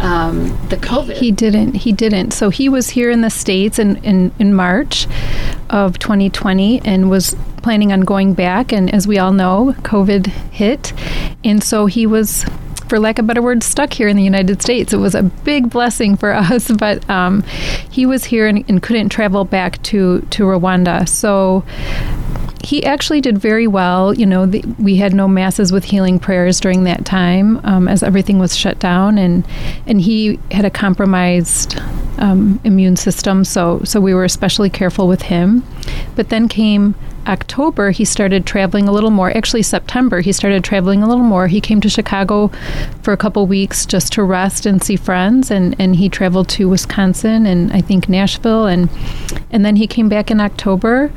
[0.00, 1.16] um, the COVID.
[1.16, 1.74] He didn't.
[1.74, 2.32] He didn't.
[2.32, 5.06] So he was here in the States in, in, in March
[5.70, 8.72] of 2020 and was planning on going back.
[8.72, 10.92] And as we all know, COVID hit.
[11.44, 12.44] And so he was,
[12.88, 14.92] for lack of a better word, stuck here in the United States.
[14.92, 17.42] It was a big blessing for us, but um,
[17.90, 21.08] he was here and, and couldn't travel back to, to Rwanda.
[21.08, 21.64] So
[22.62, 24.14] he actually did very well.
[24.14, 28.02] You know, the, we had no masses with healing prayers during that time um, as
[28.02, 29.46] everything was shut down, and
[29.86, 31.78] and he had a compromised
[32.18, 35.64] um, immune system, so so we were especially careful with him.
[36.14, 36.94] But then came
[37.26, 39.34] October, he started traveling a little more.
[39.36, 41.46] Actually, September, he started traveling a little more.
[41.46, 42.48] He came to Chicago
[43.02, 46.68] for a couple weeks just to rest and see friends, and, and he traveled to
[46.68, 48.88] Wisconsin and I think Nashville, and
[49.50, 51.12] and then he came back in October,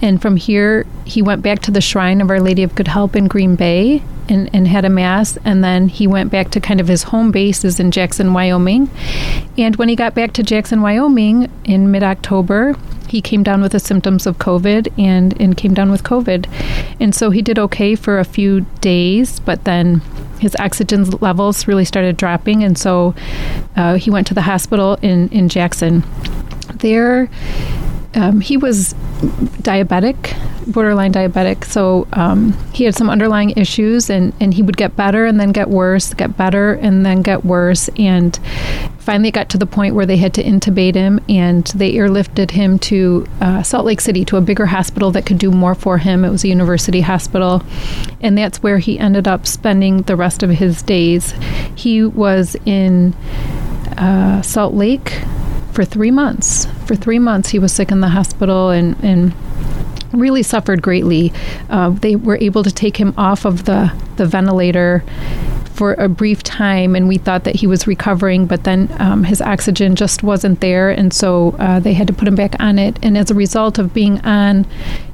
[0.00, 3.14] and from here he went back to the Shrine of Our Lady of Good Help
[3.14, 6.80] in Green Bay, and, and had a mass and then he went back to kind
[6.80, 8.90] of his home bases in Jackson, Wyoming.
[9.58, 12.74] And when he got back to Jackson, Wyoming in mid-October,
[13.08, 16.48] he came down with the symptoms of COVID and, and came down with COVID.
[17.00, 20.00] And so he did okay for a few days, but then
[20.40, 22.64] his oxygen levels really started dropping.
[22.64, 23.14] And so
[23.76, 26.04] uh, he went to the hospital in, in Jackson.
[26.74, 27.30] There,
[28.14, 28.94] um, he was
[29.62, 30.36] diabetic,
[30.72, 31.64] borderline diabetic.
[31.64, 35.52] So um, he had some underlying issues, and, and he would get better and then
[35.52, 37.88] get worse, get better and then get worse.
[37.96, 38.38] And
[38.98, 42.52] finally, it got to the point where they had to intubate him, and they airlifted
[42.52, 45.98] him to uh, Salt Lake City to a bigger hospital that could do more for
[45.98, 46.24] him.
[46.24, 47.62] It was a university hospital,
[48.20, 51.34] and that's where he ended up spending the rest of his days.
[51.74, 53.14] He was in
[53.96, 55.22] uh, Salt Lake
[55.74, 56.66] for three months.
[56.86, 59.34] For three months, he was sick in the hospital and, and
[60.12, 61.32] really suffered greatly.
[61.68, 65.02] Uh, they were able to take him off of the, the ventilator
[65.74, 69.42] for a brief time, and we thought that he was recovering, but then um, his
[69.42, 72.96] oxygen just wasn't there, and so uh, they had to put him back on it.
[73.02, 74.66] And as a result of being on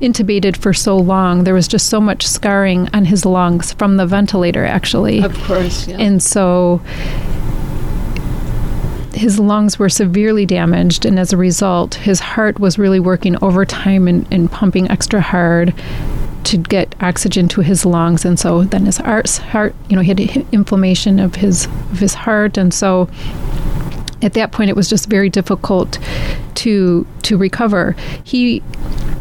[0.02, 4.04] intubated for so long, there was just so much scarring on his lungs from the
[4.04, 5.22] ventilator, actually.
[5.22, 5.96] Of course, yeah.
[5.96, 6.82] And so
[9.14, 14.08] his lungs were severely damaged, and as a result, his heart was really working overtime
[14.08, 15.74] and, and pumping extra hard
[16.44, 18.24] to get oxygen to his lungs.
[18.24, 22.56] And so then his heart, you know, he had inflammation of his of his heart,
[22.56, 23.08] and so
[24.22, 25.98] at that point, it was just very difficult
[26.56, 27.96] to to recover.
[28.24, 28.62] He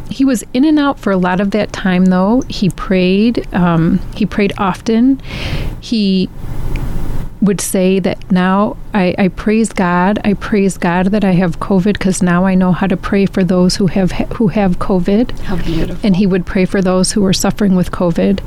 [0.09, 2.41] he was in and out for a lot of that time, though.
[2.49, 3.47] He prayed.
[3.53, 5.21] Um, he prayed often.
[5.79, 6.29] He
[7.41, 10.19] would say that now I, I, praise God.
[10.25, 13.43] I praise God that I have COVID because now I know how to pray for
[13.43, 15.39] those who have who have COVID.
[15.41, 16.05] How beautiful!
[16.05, 18.41] And he would pray for those who were suffering with COVID,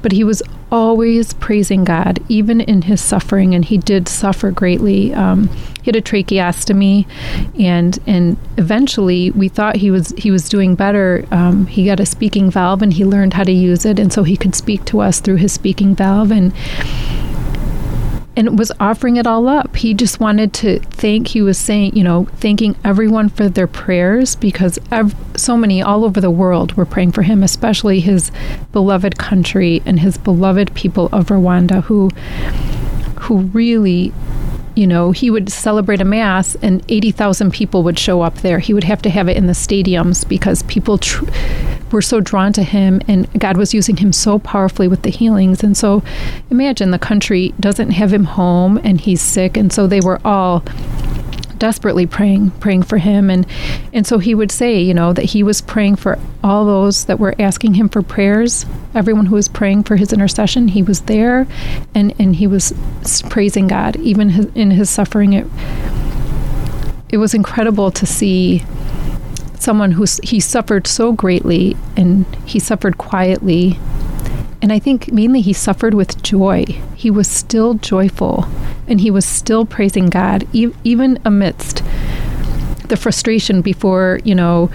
[0.00, 5.14] but he was always praising God, even in his suffering, and he did suffer greatly.
[5.14, 5.48] Um,
[5.82, 7.06] he had a tracheostomy,
[7.58, 11.26] and and eventually we thought he was he was doing better.
[11.30, 14.22] Um, he got a speaking valve, and he learned how to use it, and so
[14.22, 16.52] he could speak to us through his speaking valve, and
[18.38, 19.74] and was offering it all up.
[19.74, 24.36] He just wanted to thank, he was saying, you know, thanking everyone for their prayers
[24.36, 28.30] because ev- so many all over the world were praying for him, especially his
[28.70, 32.10] beloved country and his beloved people of Rwanda who
[33.22, 34.12] who really
[34.76, 38.60] you know, he would celebrate a mass and 80,000 people would show up there.
[38.60, 41.24] He would have to have it in the stadiums because people tr-
[41.90, 45.62] were so drawn to him and God was using him so powerfully with the healings.
[45.62, 46.02] And so
[46.50, 49.56] imagine the country doesn't have him home and he's sick.
[49.56, 50.64] And so they were all
[51.58, 53.46] desperately praying praying for him and
[53.92, 57.18] and so he would say you know that he was praying for all those that
[57.18, 61.46] were asking him for prayers everyone who was praying for his intercession he was there
[61.94, 62.72] and and he was
[63.28, 65.46] praising God even his, in his suffering it
[67.08, 68.64] it was incredible to see
[69.62, 73.78] someone who he suffered so greatly and he suffered quietly
[74.60, 76.64] and I think mainly he suffered with joy.
[76.94, 78.46] He was still joyful
[78.88, 81.82] and he was still praising God, e- even amidst
[82.88, 84.70] the frustration before, you know,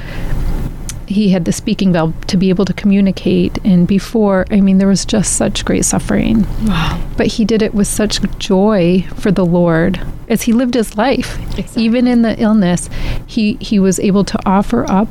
[1.08, 3.58] he had the speaking valve to be able to communicate.
[3.63, 6.46] And before, I mean, there was just such great suffering.
[6.66, 7.02] Wow.
[7.18, 11.39] But he did it with such joy for the Lord as he lived his life.
[11.58, 11.84] Exactly.
[11.84, 12.89] Even in the illness,
[13.28, 15.10] he, he was able to offer up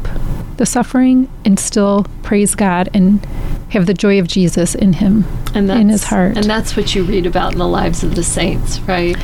[0.57, 3.24] the suffering and still praise God and
[3.70, 5.24] have the joy of Jesus in him,
[5.55, 6.37] and in his heart.
[6.37, 9.16] And that's what you read about in the lives of the saints, right?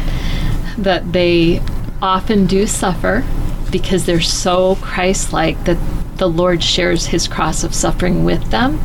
[0.78, 1.60] That they
[2.00, 3.24] often do suffer
[3.70, 5.78] because they're so Christ like that
[6.16, 8.80] the Lord shares his cross of suffering with them,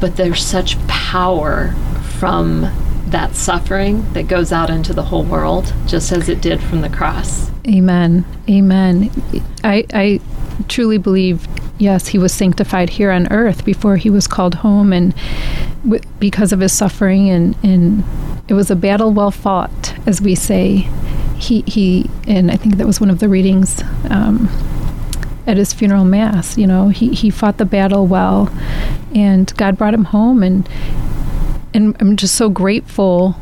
[0.00, 1.74] but there's such power
[2.18, 2.70] from
[3.06, 6.88] that suffering that goes out into the whole world, just as it did from the
[6.88, 7.50] cross.
[7.66, 8.24] Amen.
[8.48, 9.10] Amen.
[9.64, 10.20] I, I
[10.68, 11.46] truly believe
[11.78, 15.14] yes, he was sanctified here on earth before he was called home, and
[15.84, 18.04] w- because of his suffering, and, and
[18.48, 20.88] it was a battle well fought, as we say.
[21.38, 24.48] He, he and I think that was one of the readings um,
[25.46, 26.58] at his funeral mass.
[26.58, 28.50] You know, he, he fought the battle well,
[29.14, 30.68] and God brought him home, and
[31.72, 33.36] and I'm just so grateful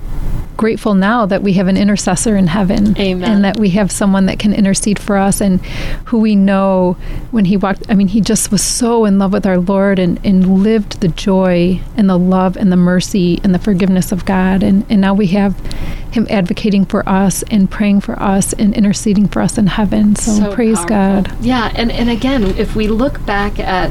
[0.57, 3.31] grateful now that we have an intercessor in heaven Amen.
[3.31, 5.65] and that we have someone that can intercede for us and
[6.07, 6.97] who we know
[7.31, 10.19] when he walked i mean he just was so in love with our lord and,
[10.25, 14.63] and lived the joy and the love and the mercy and the forgiveness of god
[14.63, 15.59] and, and now we have
[16.11, 20.33] him advocating for us and praying for us and interceding for us in heaven so,
[20.33, 20.89] So praise powerful.
[20.89, 23.91] god Yeah, and, and again, if we look back at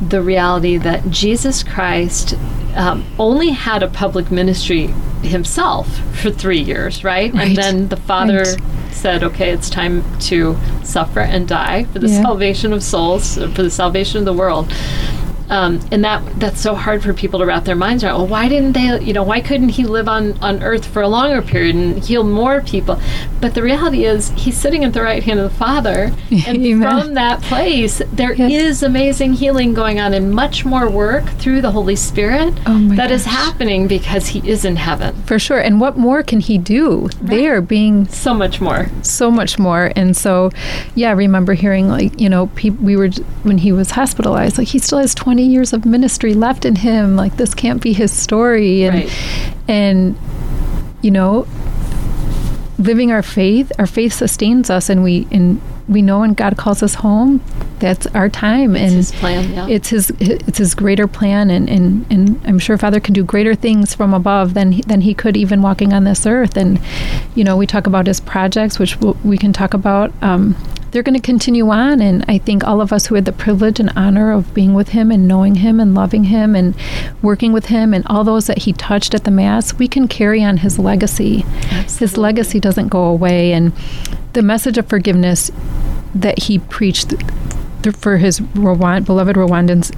[0.00, 2.34] the reality that Jesus Christ
[2.74, 4.88] um, only had a public ministry
[5.22, 5.88] himself
[6.20, 7.32] for three years, right?
[7.32, 7.48] Right.
[7.48, 8.92] And then the Father Right.
[8.92, 12.22] said, okay, it's time to suffer and die for the Yeah.
[12.22, 14.70] salvation of souls, for the salvation of the world.
[15.54, 18.16] Um, and that that's so hard for people to wrap their minds around.
[18.18, 18.88] Well, why didn't they?
[19.08, 22.24] You know, why couldn't he live on on Earth for a longer period and heal
[22.24, 23.00] more people?
[23.40, 26.12] But the reality is, he's sitting at the right hand of the Father,
[26.46, 26.82] and Amen.
[26.82, 28.82] from that place, there is Yes.
[28.82, 33.24] amazing healing going on, and much more work through the Holy Spirit Oh that is
[33.24, 33.34] gosh.
[33.34, 35.14] happening because he is in heaven.
[35.26, 38.90] for sure and what more can he do there being So much more.
[39.02, 40.50] so much more and so
[40.94, 43.10] yeah i remember hearing like you know peop we were
[43.42, 45.14] when he was hospitalized like he still has
[45.44, 49.10] 20 years of ministry left in him like this can't be his story and Right.
[49.68, 50.16] and
[51.02, 51.46] you know
[52.78, 56.82] living our faith our faith sustains us and we and we know when god calls
[56.82, 57.40] us home
[57.78, 59.52] that's our time It's and his plan.
[59.52, 59.68] Yeah.
[59.68, 63.54] it's his it's his greater plan and, and, and I'm sure Father can do greater
[63.54, 66.80] things from above than he, than he could even walking on this earth and
[67.34, 70.56] you know we talk about his projects which we can talk about um,
[70.94, 73.80] they're going to continue on and I think all of us who had the privilege
[73.80, 76.72] and honor of being with him and knowing him and loving him and
[77.20, 80.44] working with him and all those that he touched at the mass we can carry
[80.44, 81.44] on his legacy
[81.98, 83.72] his legacy doesn't go away and
[84.34, 85.50] the message of forgiveness
[86.14, 87.12] that he preached
[87.82, 89.92] th- for his Rwand- beloved Rwandans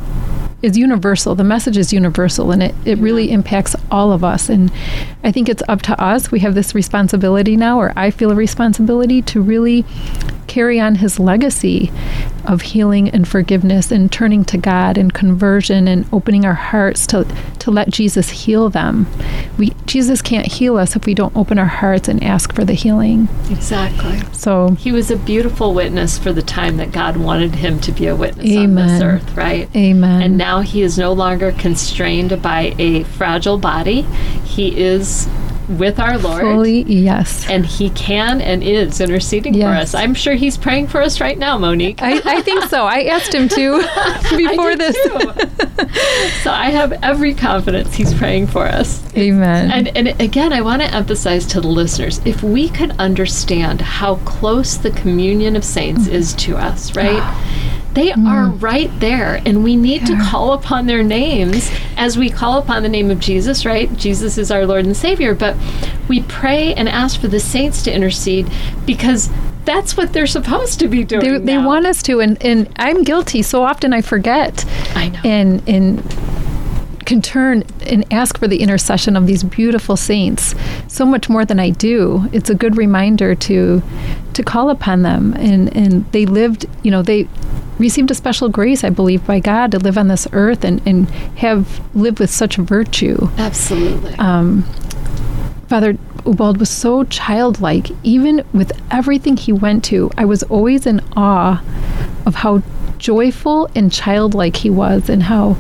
[0.63, 1.35] is universal.
[1.35, 4.49] The message is universal, and it, it really impacts all of us.
[4.49, 4.73] And
[5.23, 6.31] I think it's up to us.
[6.31, 9.85] We have this responsibility now, or I feel a responsibility to really
[10.57, 11.93] carry on his legacy
[12.47, 17.27] of healing and forgiveness and turning to God and conversion and opening our hearts to,
[17.59, 19.07] to let Jesus heal them.
[19.59, 22.73] We, Jesus can't heal us if we don't open our hearts and ask for the
[22.73, 23.29] healing.
[23.51, 24.19] exactly.
[24.33, 28.07] So, He was a beautiful witness for the time that God wanted him to be
[28.07, 29.69] a witness on this earth, right?
[29.77, 30.23] amen.
[30.23, 34.03] And now he is no longer constrained by a fragile body.
[34.43, 35.29] He is
[35.69, 36.43] with our Lord.
[36.43, 37.49] Fully, yes.
[37.49, 39.95] and he can and is interceding for us.
[39.95, 42.03] I'm sure he's praying for us right now, Monique.
[42.03, 42.85] I, I think so.
[42.85, 43.79] I asked him to
[44.37, 44.97] before this.
[46.43, 49.03] so I have every confidence he's praying for us.
[49.17, 49.71] Amen.
[49.71, 54.17] And, and again, I want to emphasize to the listeners if we could understand how
[54.17, 56.15] close the communion of saints mm-hmm.
[56.15, 57.23] is to us, right?
[57.97, 58.29] They mm.
[58.29, 62.83] are right there, and we need to call upon their names as we call upon
[62.83, 63.91] the name of Jesus, right?
[63.97, 65.57] Jesus is our Lord and Savior, but
[66.07, 68.53] we pray and ask for the saints to intercede
[68.85, 69.31] because
[69.65, 71.23] that's what they're supposed to be doing.
[71.23, 73.41] they, they want us to, and, and I'm guilty.
[73.41, 74.67] So often I forget.
[74.95, 75.21] I know.
[75.25, 76.03] And and
[77.07, 80.55] can turn and ask for the intercession of these beautiful saints
[80.89, 82.29] so much more than I do.
[82.33, 83.83] It's a good reminder to
[84.35, 87.29] to call upon them and and they lived, you know, they
[87.79, 91.09] received a special grace, I believe, by God to live on this earth and, and
[91.39, 93.29] have lived with such virtue.
[93.39, 94.15] Absolutely.
[94.15, 94.63] um,
[95.69, 95.95] Father
[96.25, 100.11] Ubald was so childlike, even with everything he went to.
[100.17, 101.63] I was always in awe
[102.25, 102.63] of how
[102.99, 105.57] joyful and childlike he was, and how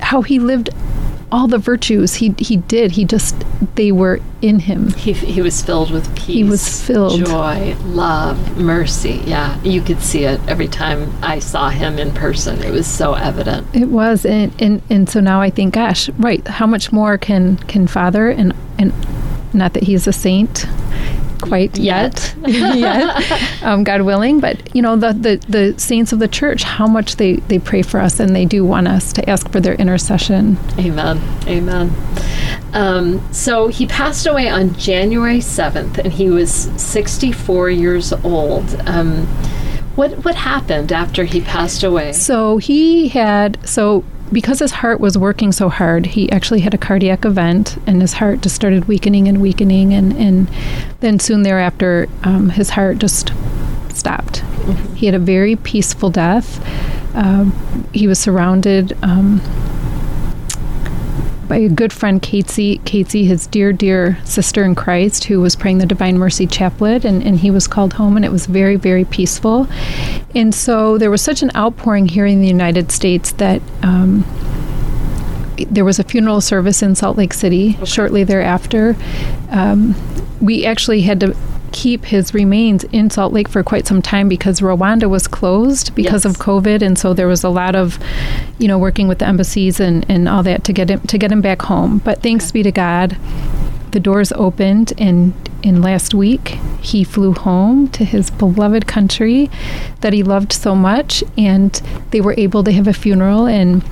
[0.00, 0.70] how he lived
[1.32, 2.92] all the virtues he he did.
[2.92, 3.34] He just
[3.74, 4.92] they were in him.
[4.92, 6.26] He, he was filled with peace.
[6.26, 7.24] he was filled.
[7.24, 9.22] Joy, love, mercy.
[9.24, 12.62] Yeah, you could see it every time I saw him in person.
[12.62, 13.66] It was so evident.
[13.74, 16.46] It was, and and, and so now I think, gosh, right?
[16.46, 18.92] How much more can can Father and and
[19.54, 20.66] not that he's a saint
[21.42, 26.28] quite yet, yet, um, God willing, but you know the, the the saints of the
[26.28, 29.50] church, how much they they pray for us, and they do want us to ask
[29.50, 30.56] for their intercession.
[30.78, 31.20] Amen.
[31.46, 31.92] Amen.
[32.72, 38.74] Um, so he passed away on January 7th, and he was 64 years old.
[38.86, 39.26] Um,
[39.94, 42.12] what, what happened after he passed away?
[42.14, 46.78] So he had so because his heart was working so hard, he actually had a
[46.78, 50.50] cardiac event, and his heart just started weakening and weakening, and and
[51.00, 53.32] then soon thereafter, um, his heart just
[53.90, 54.38] stopped.
[54.94, 56.60] He had a very peaceful death.
[57.14, 58.96] Um, he was surrounded.
[59.02, 59.40] Um,
[61.52, 65.76] by a good friend, Casey, Casey, his dear, dear sister in Christ, who was praying
[65.76, 69.04] the Divine Mercy Chaplet, and, and he was called home, and it was very, very
[69.04, 69.68] peaceful.
[70.34, 74.24] And so there was such an outpouring here in the United States that um,
[75.68, 78.96] there was a funeral service in Salt Lake City shortly thereafter.
[79.50, 79.94] Um,
[80.40, 81.36] we actually had to
[81.72, 86.24] keep his remains in Salt Lake for quite some time because Rwanda was closed because
[86.24, 86.36] Yes.
[86.36, 87.98] of COVID, and so there was a lot of,
[88.58, 91.32] you know, working with the embassies and, and all that to get him to get
[91.32, 91.98] him back home.
[92.04, 93.16] But thanks be to God,
[93.92, 99.50] the doors opened, and in last week he flew home to his beloved country
[100.00, 103.82] that he loved so much, and they were able to have a funeral and.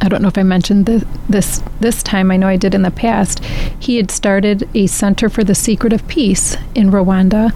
[0.00, 2.30] I don't know if I mentioned this, this this time.
[2.30, 3.44] I know I did in the past.
[3.78, 7.52] He had started a center for the secret of peace in Rwanda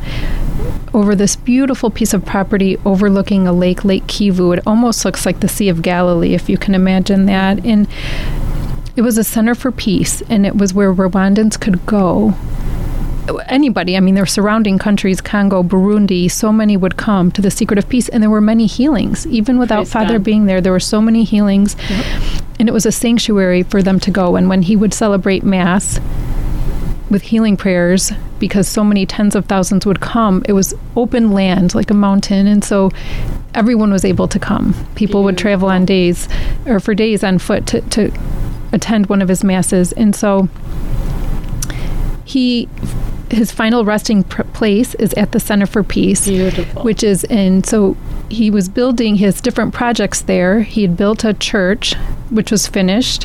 [0.94, 4.56] over this beautiful piece of property overlooking a lake, Lake Kivu.
[4.56, 7.64] It almost looks like the Sea of Galilee, if you can imagine that.
[7.64, 7.88] And
[8.94, 12.34] it was a center for peace, and it was where Rwandans could go
[13.46, 13.96] anybody.
[13.96, 17.88] I mean, were surrounding countries, Congo, Burundi, so many would come to the Secret of
[17.88, 19.26] Peace, and there were many healings.
[19.26, 20.24] Even without Praise Father God.
[20.24, 21.76] being there, there were so many healings.
[22.58, 24.36] And it was a sanctuary for them to go.
[24.36, 26.00] And when he would celebrate Mass
[27.10, 31.74] with healing prayers, because so many tens of thousands would come, it was open land,
[31.74, 32.46] like a mountain.
[32.46, 32.90] And so
[33.54, 34.74] everyone was able to come.
[34.94, 36.28] People would travel on days
[36.66, 38.12] or for days on foot to, to
[38.72, 39.92] attend one of his masses.
[39.92, 40.48] And so
[42.24, 42.68] he
[43.32, 46.82] his final resting pr- place is at the Center for Peace, Beautiful.
[46.84, 47.64] which is in.
[47.64, 47.96] So
[48.28, 50.60] he was building his different projects there.
[50.62, 51.94] He had built a church,
[52.30, 53.24] which was finished,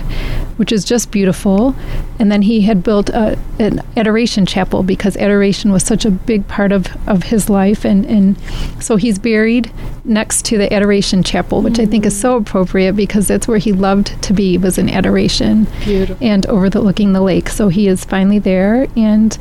[0.58, 1.76] which is just beautiful,
[2.20, 6.48] and then he had built a, an adoration chapel because adoration was such a big
[6.48, 8.38] part of, of his life, and and
[8.82, 9.72] so he's buried
[10.06, 13.74] next to the adoration chapel, which I think is so appropriate because that's where he
[13.74, 16.26] loved to be was in adoration Beautiful.
[16.26, 17.50] and overlooking the lake.
[17.50, 19.38] So he is finally there, and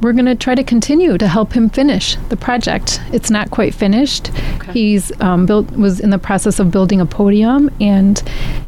[0.00, 3.00] we're going to try to continue to help him finish the project.
[3.12, 4.30] It's not quite finished.
[4.56, 4.72] Okay.
[4.72, 8.22] He's um, built was in the process of building a podium, and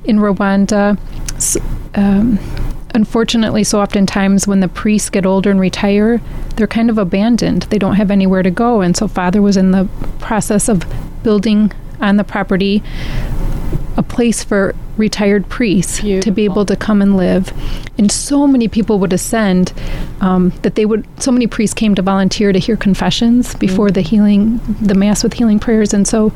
[0.04, 0.98] in Rwanda.
[1.94, 2.38] Um,
[2.92, 6.20] Unfortunately, so oftentimes when the priests get older and retire,
[6.56, 7.62] they're kind of abandoned.
[7.64, 8.80] They don't have anywhere to go.
[8.80, 10.84] And so, Father was in the process of
[11.22, 11.70] building
[12.00, 12.82] on the property
[13.96, 17.52] a place for retired priests to be able to come and live.
[17.98, 19.72] And so many people would ascend
[20.20, 24.00] um, that they would, so many priests came to volunteer to hear confessions before the
[24.00, 25.92] healing, the Mass with healing prayers.
[25.92, 26.32] And so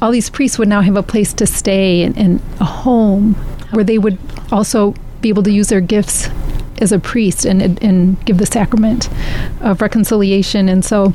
[0.00, 3.34] all these priests would now have a place to stay and, and a home
[3.70, 4.18] where they would
[4.50, 6.28] also be able to use their gifts
[6.80, 9.08] as a priest and, and give the sacrament
[9.60, 10.68] of reconciliation.
[10.68, 11.14] And so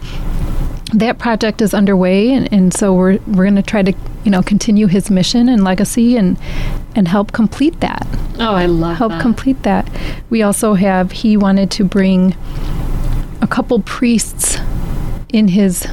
[0.93, 4.41] that project is underway, and, and so we're we're going to try to you know
[4.41, 6.37] continue his mission and legacy and
[6.95, 8.07] and help complete that.
[8.39, 9.21] Oh, I love Help that.
[9.21, 9.89] complete that.
[10.29, 12.35] We also have he wanted to bring
[13.41, 14.57] a couple priests
[15.29, 15.85] in his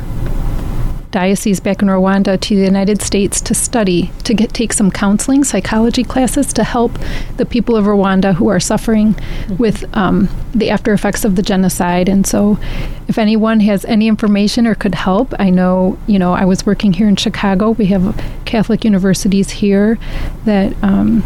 [1.14, 5.44] diocese back in Rwanda to the United States to study, to get take some counseling,
[5.44, 6.98] psychology classes to help
[7.36, 9.14] the people of Rwanda who are suffering
[9.56, 12.08] with um, the after effects of the genocide.
[12.08, 12.58] And so,
[13.06, 16.92] if anyone has any information or could help, I know you know I was working
[16.92, 17.70] here in Chicago.
[17.70, 19.98] We have Catholic universities here
[20.46, 21.22] that um,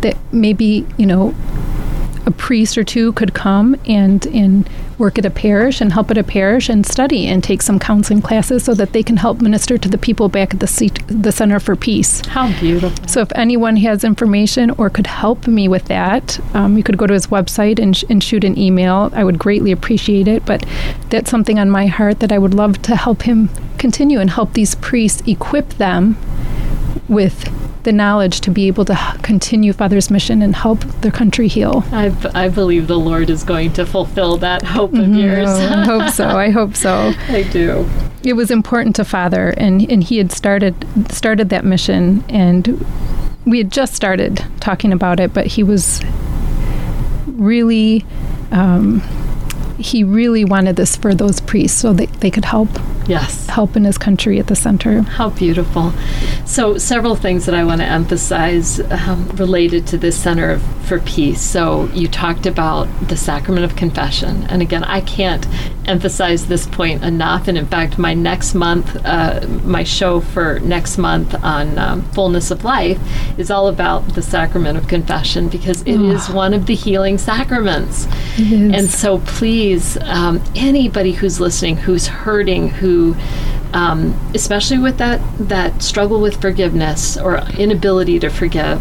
[0.00, 1.32] that maybe you know
[2.28, 4.68] a priest or two could come and and
[4.98, 8.20] work at a parish and help at a parish and study and take some counseling
[8.20, 11.32] classes so that they can help minister to the people back at the seat, the
[11.32, 12.20] Center for Peace.
[12.26, 13.08] How beautiful.
[13.08, 17.06] So if anyone has information or could help me with that, um, you could go
[17.06, 19.10] to his website and, sh- and shoot an email.
[19.14, 20.44] I would greatly appreciate it.
[20.44, 20.66] But
[21.08, 23.48] that's something on my heart that I would love to help him
[23.78, 26.18] continue and help these priests equip them
[27.08, 31.82] with the knowledge to be able to continue Father's mission and help the country heal.
[31.90, 35.48] I, b- I believe the Lord is going to fulfill that hope of yours.
[35.48, 36.28] Oh, I hope so.
[36.28, 37.14] I hope so.
[37.28, 37.88] I do.
[38.22, 40.74] It was important to Father, and and he had started
[41.10, 42.84] started that mission, and
[43.46, 46.02] we had just started talking about it, but he was
[47.26, 48.04] really.
[48.50, 49.00] Um,
[49.78, 52.68] he really wanted this for those priests so that they could help
[53.06, 53.46] Yes.
[53.46, 55.00] help in his country at the center.
[55.00, 55.92] How beautiful.
[56.44, 61.00] So, several things that I want to emphasize um, related to this Center of, for
[61.00, 61.40] Peace.
[61.40, 64.44] So, you talked about the sacrament of confession.
[64.50, 65.46] And again, I can't
[65.86, 67.48] emphasize this point enough.
[67.48, 72.50] And in fact, my next month, uh, my show for next month on um, fullness
[72.50, 72.98] of life
[73.38, 78.06] is all about the sacrament of confession because it is one of the healing sacraments.
[78.38, 79.67] And so, please,
[80.02, 83.16] um, anybody who's listening, who's hurting, who,
[83.72, 88.80] um, especially with that that struggle with forgiveness or inability to forgive,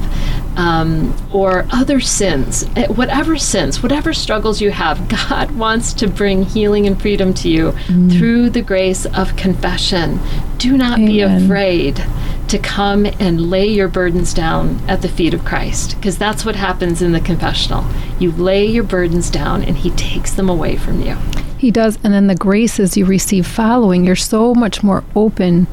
[0.58, 6.44] um, or other sins, eh, whatever sins, whatever struggles you have, God wants to bring
[6.44, 7.72] healing and freedom to you
[8.18, 10.20] through the grace of confession.
[10.58, 12.04] Do not be afraid
[12.50, 16.56] to come and lay your burdens down at the feet of Christ, because that's what
[16.56, 17.86] happens in the confessional.
[18.20, 21.18] You lay your burdens down, and He takes them away from you.
[21.58, 21.98] He does.
[22.04, 25.68] And then the graces you receive following, you're so much more open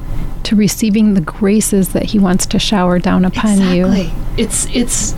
[0.45, 3.87] to receiving the graces that He wants to shower down upon you.
[3.87, 4.13] Exactly.
[4.37, 5.15] It's it's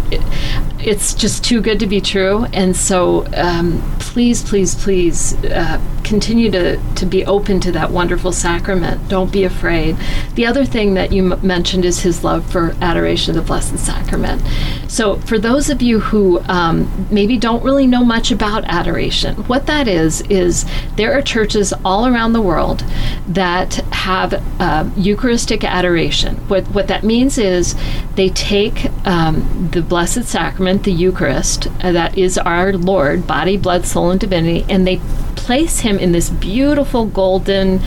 [0.79, 6.51] it's just too good to be true, and so um, please, please, please uh, continue
[6.53, 9.09] to to be open to that wonderful sacrament.
[9.09, 9.97] Don't be afraid.
[10.35, 13.79] The other thing that you m- mentioned is His love for adoration of the Blessed
[13.79, 14.41] Sacrament.
[14.89, 19.67] So, for those of you who um, maybe don't really know much about adoration, what
[19.67, 22.85] that is is there are churches all around the world
[23.27, 26.37] that have uh, Eucharistic adoration.
[26.49, 27.75] What what that means is
[28.15, 33.85] they take um, the Blessed Sacrament, the Eucharist, uh, that is our Lord, body, blood,
[33.85, 35.01] soul, and divinity, and they
[35.37, 37.81] place him in this beautiful golden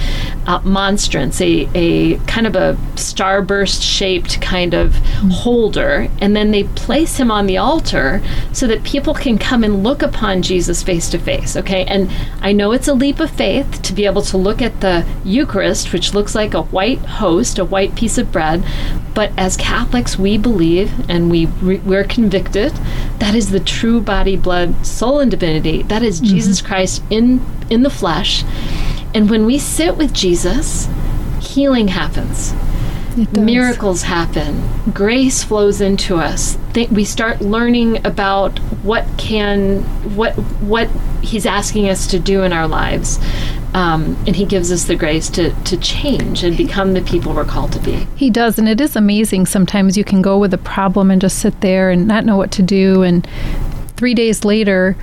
[0.45, 4.95] uh, monstrance, a, a kind of a starburst shaped kind of
[5.31, 8.21] holder, and then they place him on the altar
[8.53, 11.55] so that people can come and look upon Jesus face to face.
[11.55, 12.09] Okay, and
[12.41, 15.91] I know it's a leap of faith to be able to look at the Eucharist,
[15.91, 18.63] which looks like a white host, a white piece of bread,
[19.13, 22.71] but as Catholics, we believe and we we're convicted
[23.19, 25.83] that is the true body, blood, soul, and divinity.
[25.83, 27.38] That is Jesus Christ in
[27.69, 28.43] in the flesh.
[29.13, 30.87] And when we sit with Jesus,
[31.41, 32.53] healing happens.
[33.33, 34.63] Miracles happen.
[34.93, 36.57] Grace flows into us.
[36.73, 39.81] Th- we start learning about what can
[40.15, 40.87] what what
[41.21, 43.19] He's asking us to do in our lives,
[43.73, 47.45] um, and He gives us the grace to to change and become the people we're
[47.45, 48.07] called to be.
[48.15, 49.47] He does, and it is amazing.
[49.47, 52.51] Sometimes you can go with a problem and just sit there and not know what
[52.51, 53.27] to do, and
[53.97, 54.95] three days later,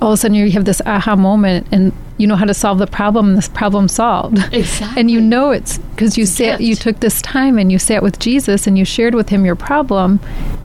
[0.00, 2.78] all of a sudden you have this aha moment, and you know how to solve
[2.78, 4.38] the problem, this problem solved.
[4.52, 5.00] Exactly.
[5.00, 8.02] And you know it's because you It's sat, you took this time and you sat
[8.02, 10.20] with Jesus and you shared with him your problem,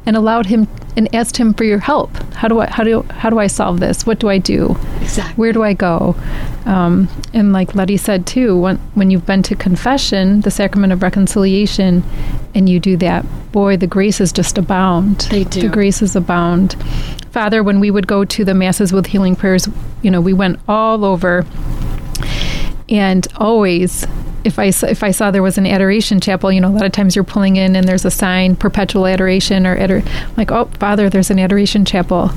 [0.05, 0.67] and allowed him
[0.97, 2.15] and asked him for your help.
[2.33, 4.05] How do I how do how do I solve this?
[4.05, 4.77] What do I do?
[5.05, 5.35] Exactly.
[5.35, 6.15] where do I go?
[6.65, 11.01] Um, and like Letty said too, when when you've been to confession, the sacrament of
[11.01, 12.03] reconciliation,
[12.53, 15.27] and you do that, boy, the graces just abound.
[15.31, 15.61] They do.
[15.61, 16.75] The graces abound.
[17.31, 19.67] Father, when we would go to the masses with healing prayers,
[20.01, 21.45] you know, we went all over,
[22.89, 24.05] and always.
[24.43, 26.85] If I, saw, if I saw there was an adoration chapel, you know, a lot
[26.85, 30.03] of times you're pulling in and there's a sign, perpetual adoration or ador-
[30.37, 32.29] like, oh, Father, there's an adoration chapel.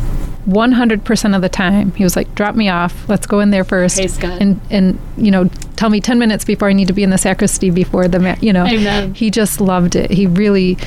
[0.49, 3.09] 100% of the time, he was like, drop me off.
[3.09, 3.97] Let's go in there first.
[3.97, 4.41] Praise God.
[4.41, 5.45] And, and, you know,
[5.77, 8.37] tell me 10 minutes before I need to be in the sacristy before the, ma-
[8.41, 8.65] you know.
[8.67, 9.13] Amen.
[9.15, 10.11] He just loved it.
[10.11, 10.79] He really,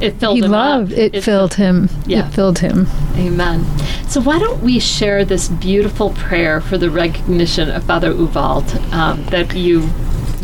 [0.00, 0.98] It filled he him loved, up.
[0.98, 1.88] it, filled him.
[2.06, 2.28] Yeah.
[2.28, 2.86] It filled him.
[3.14, 3.64] Amen.
[4.08, 9.24] So why don't we share this beautiful prayer for the recognition of Father Ubald um,
[9.26, 9.88] that you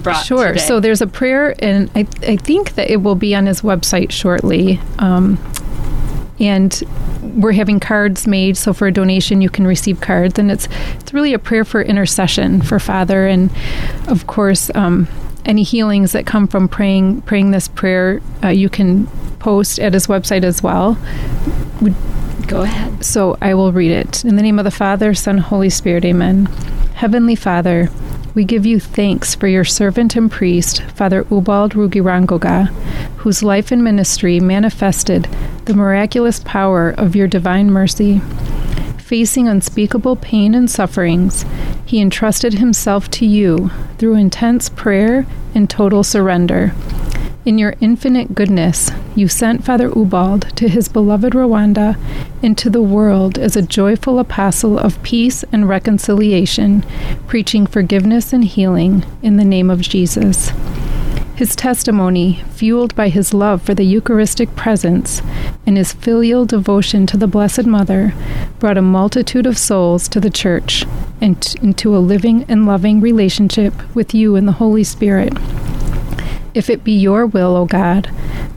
[0.03, 0.49] brought Sure.
[0.55, 0.61] today?
[0.61, 4.11] So there's a prayer, and I, I think that it will be on his website
[4.11, 4.81] shortly.
[4.99, 5.39] Um,
[6.41, 6.83] and
[7.25, 10.69] we're having cards made, so for a donation you can receive cards, and it's
[11.01, 13.51] it's really a prayer for intercession for Father, and
[14.09, 15.09] of course um,
[15.45, 19.07] any healings that come from praying praying this prayer uh, you can
[19.39, 20.99] post at his website as well.
[22.47, 23.05] Go ahead.
[23.05, 24.25] So I will read it.
[24.25, 26.47] In the name of the Father, Son, Holy Spirit, amen.
[26.95, 27.89] Heavenly Father,
[28.35, 32.67] we give you thanks for your servant and priest, Father Ubald Rugirangoga,
[33.19, 35.29] whose life and ministry manifested
[35.67, 38.21] the miraculous power of your divine mercy.
[38.99, 41.45] Facing unspeakable pain and sufferings,
[41.87, 46.75] he entrusted himself to you through intense prayer and total surrender.
[47.45, 51.99] In your infinite goodness, you sent Father Ubald to his beloved Rwanda
[52.43, 56.87] into the world as a joyful apostle of peace and reconciliation,
[57.27, 60.53] preaching forgiveness and healing in the name of Jesus.
[61.37, 65.21] His testimony, fueled by his love for the Eucharistic presence
[65.67, 68.15] and his filial devotion to the Blessed Mother,
[68.59, 70.87] brought a multitude of souls to the Church
[71.21, 75.35] and t- into a living and loving relationship with you and the Holy Spirit.
[76.55, 78.11] If it be your will, O God,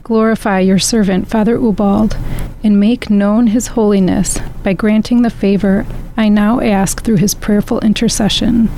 [0.04, 2.16] glorify your servant, Father Ubald,
[2.62, 5.84] and make known his holiness by granting the favor
[6.16, 8.68] I now ask through his prayerful intercession.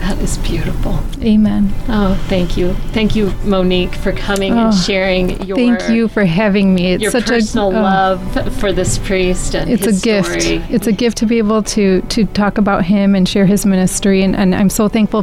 [0.00, 0.98] That is beautiful.
[1.22, 1.72] Amen.
[1.88, 2.74] Oh, thank you.
[2.92, 6.92] Thank you, Monique, for coming and Oh, sharing your Thank you for having me.
[6.92, 10.42] It's your such personal a oh, love for this priest and It's a gift.
[10.42, 10.62] story.
[10.68, 14.22] It's a gift to be able to to talk about him and share his ministry,
[14.22, 15.22] and, and I'm so thankful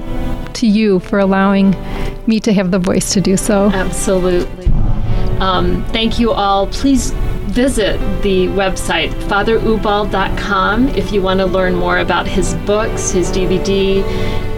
[0.61, 1.75] to you for allowing
[2.27, 3.69] me to have the voice to do so.
[3.71, 4.67] Absolutely.
[5.39, 6.67] Um, thank you all.
[6.67, 7.11] Please
[7.51, 14.03] visit the website fatherubald.com if you want to learn more about his books, his DVD,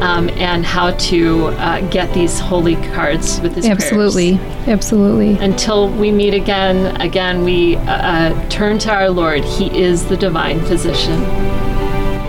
[0.02, 4.38] um, and how to uh, get these holy cards with his Absolutely.
[4.38, 4.68] prayers.
[4.68, 5.38] Absolutely.
[5.44, 9.44] Until we meet again, again, we uh, uh, turn to our Lord.
[9.44, 11.22] He is the divine physician.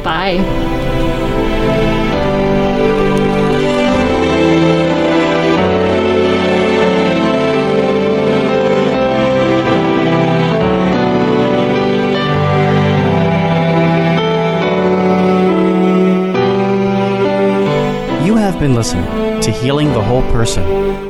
[0.02, 0.73] Bye.
[18.44, 20.62] Have been listening to Healing the Whole Person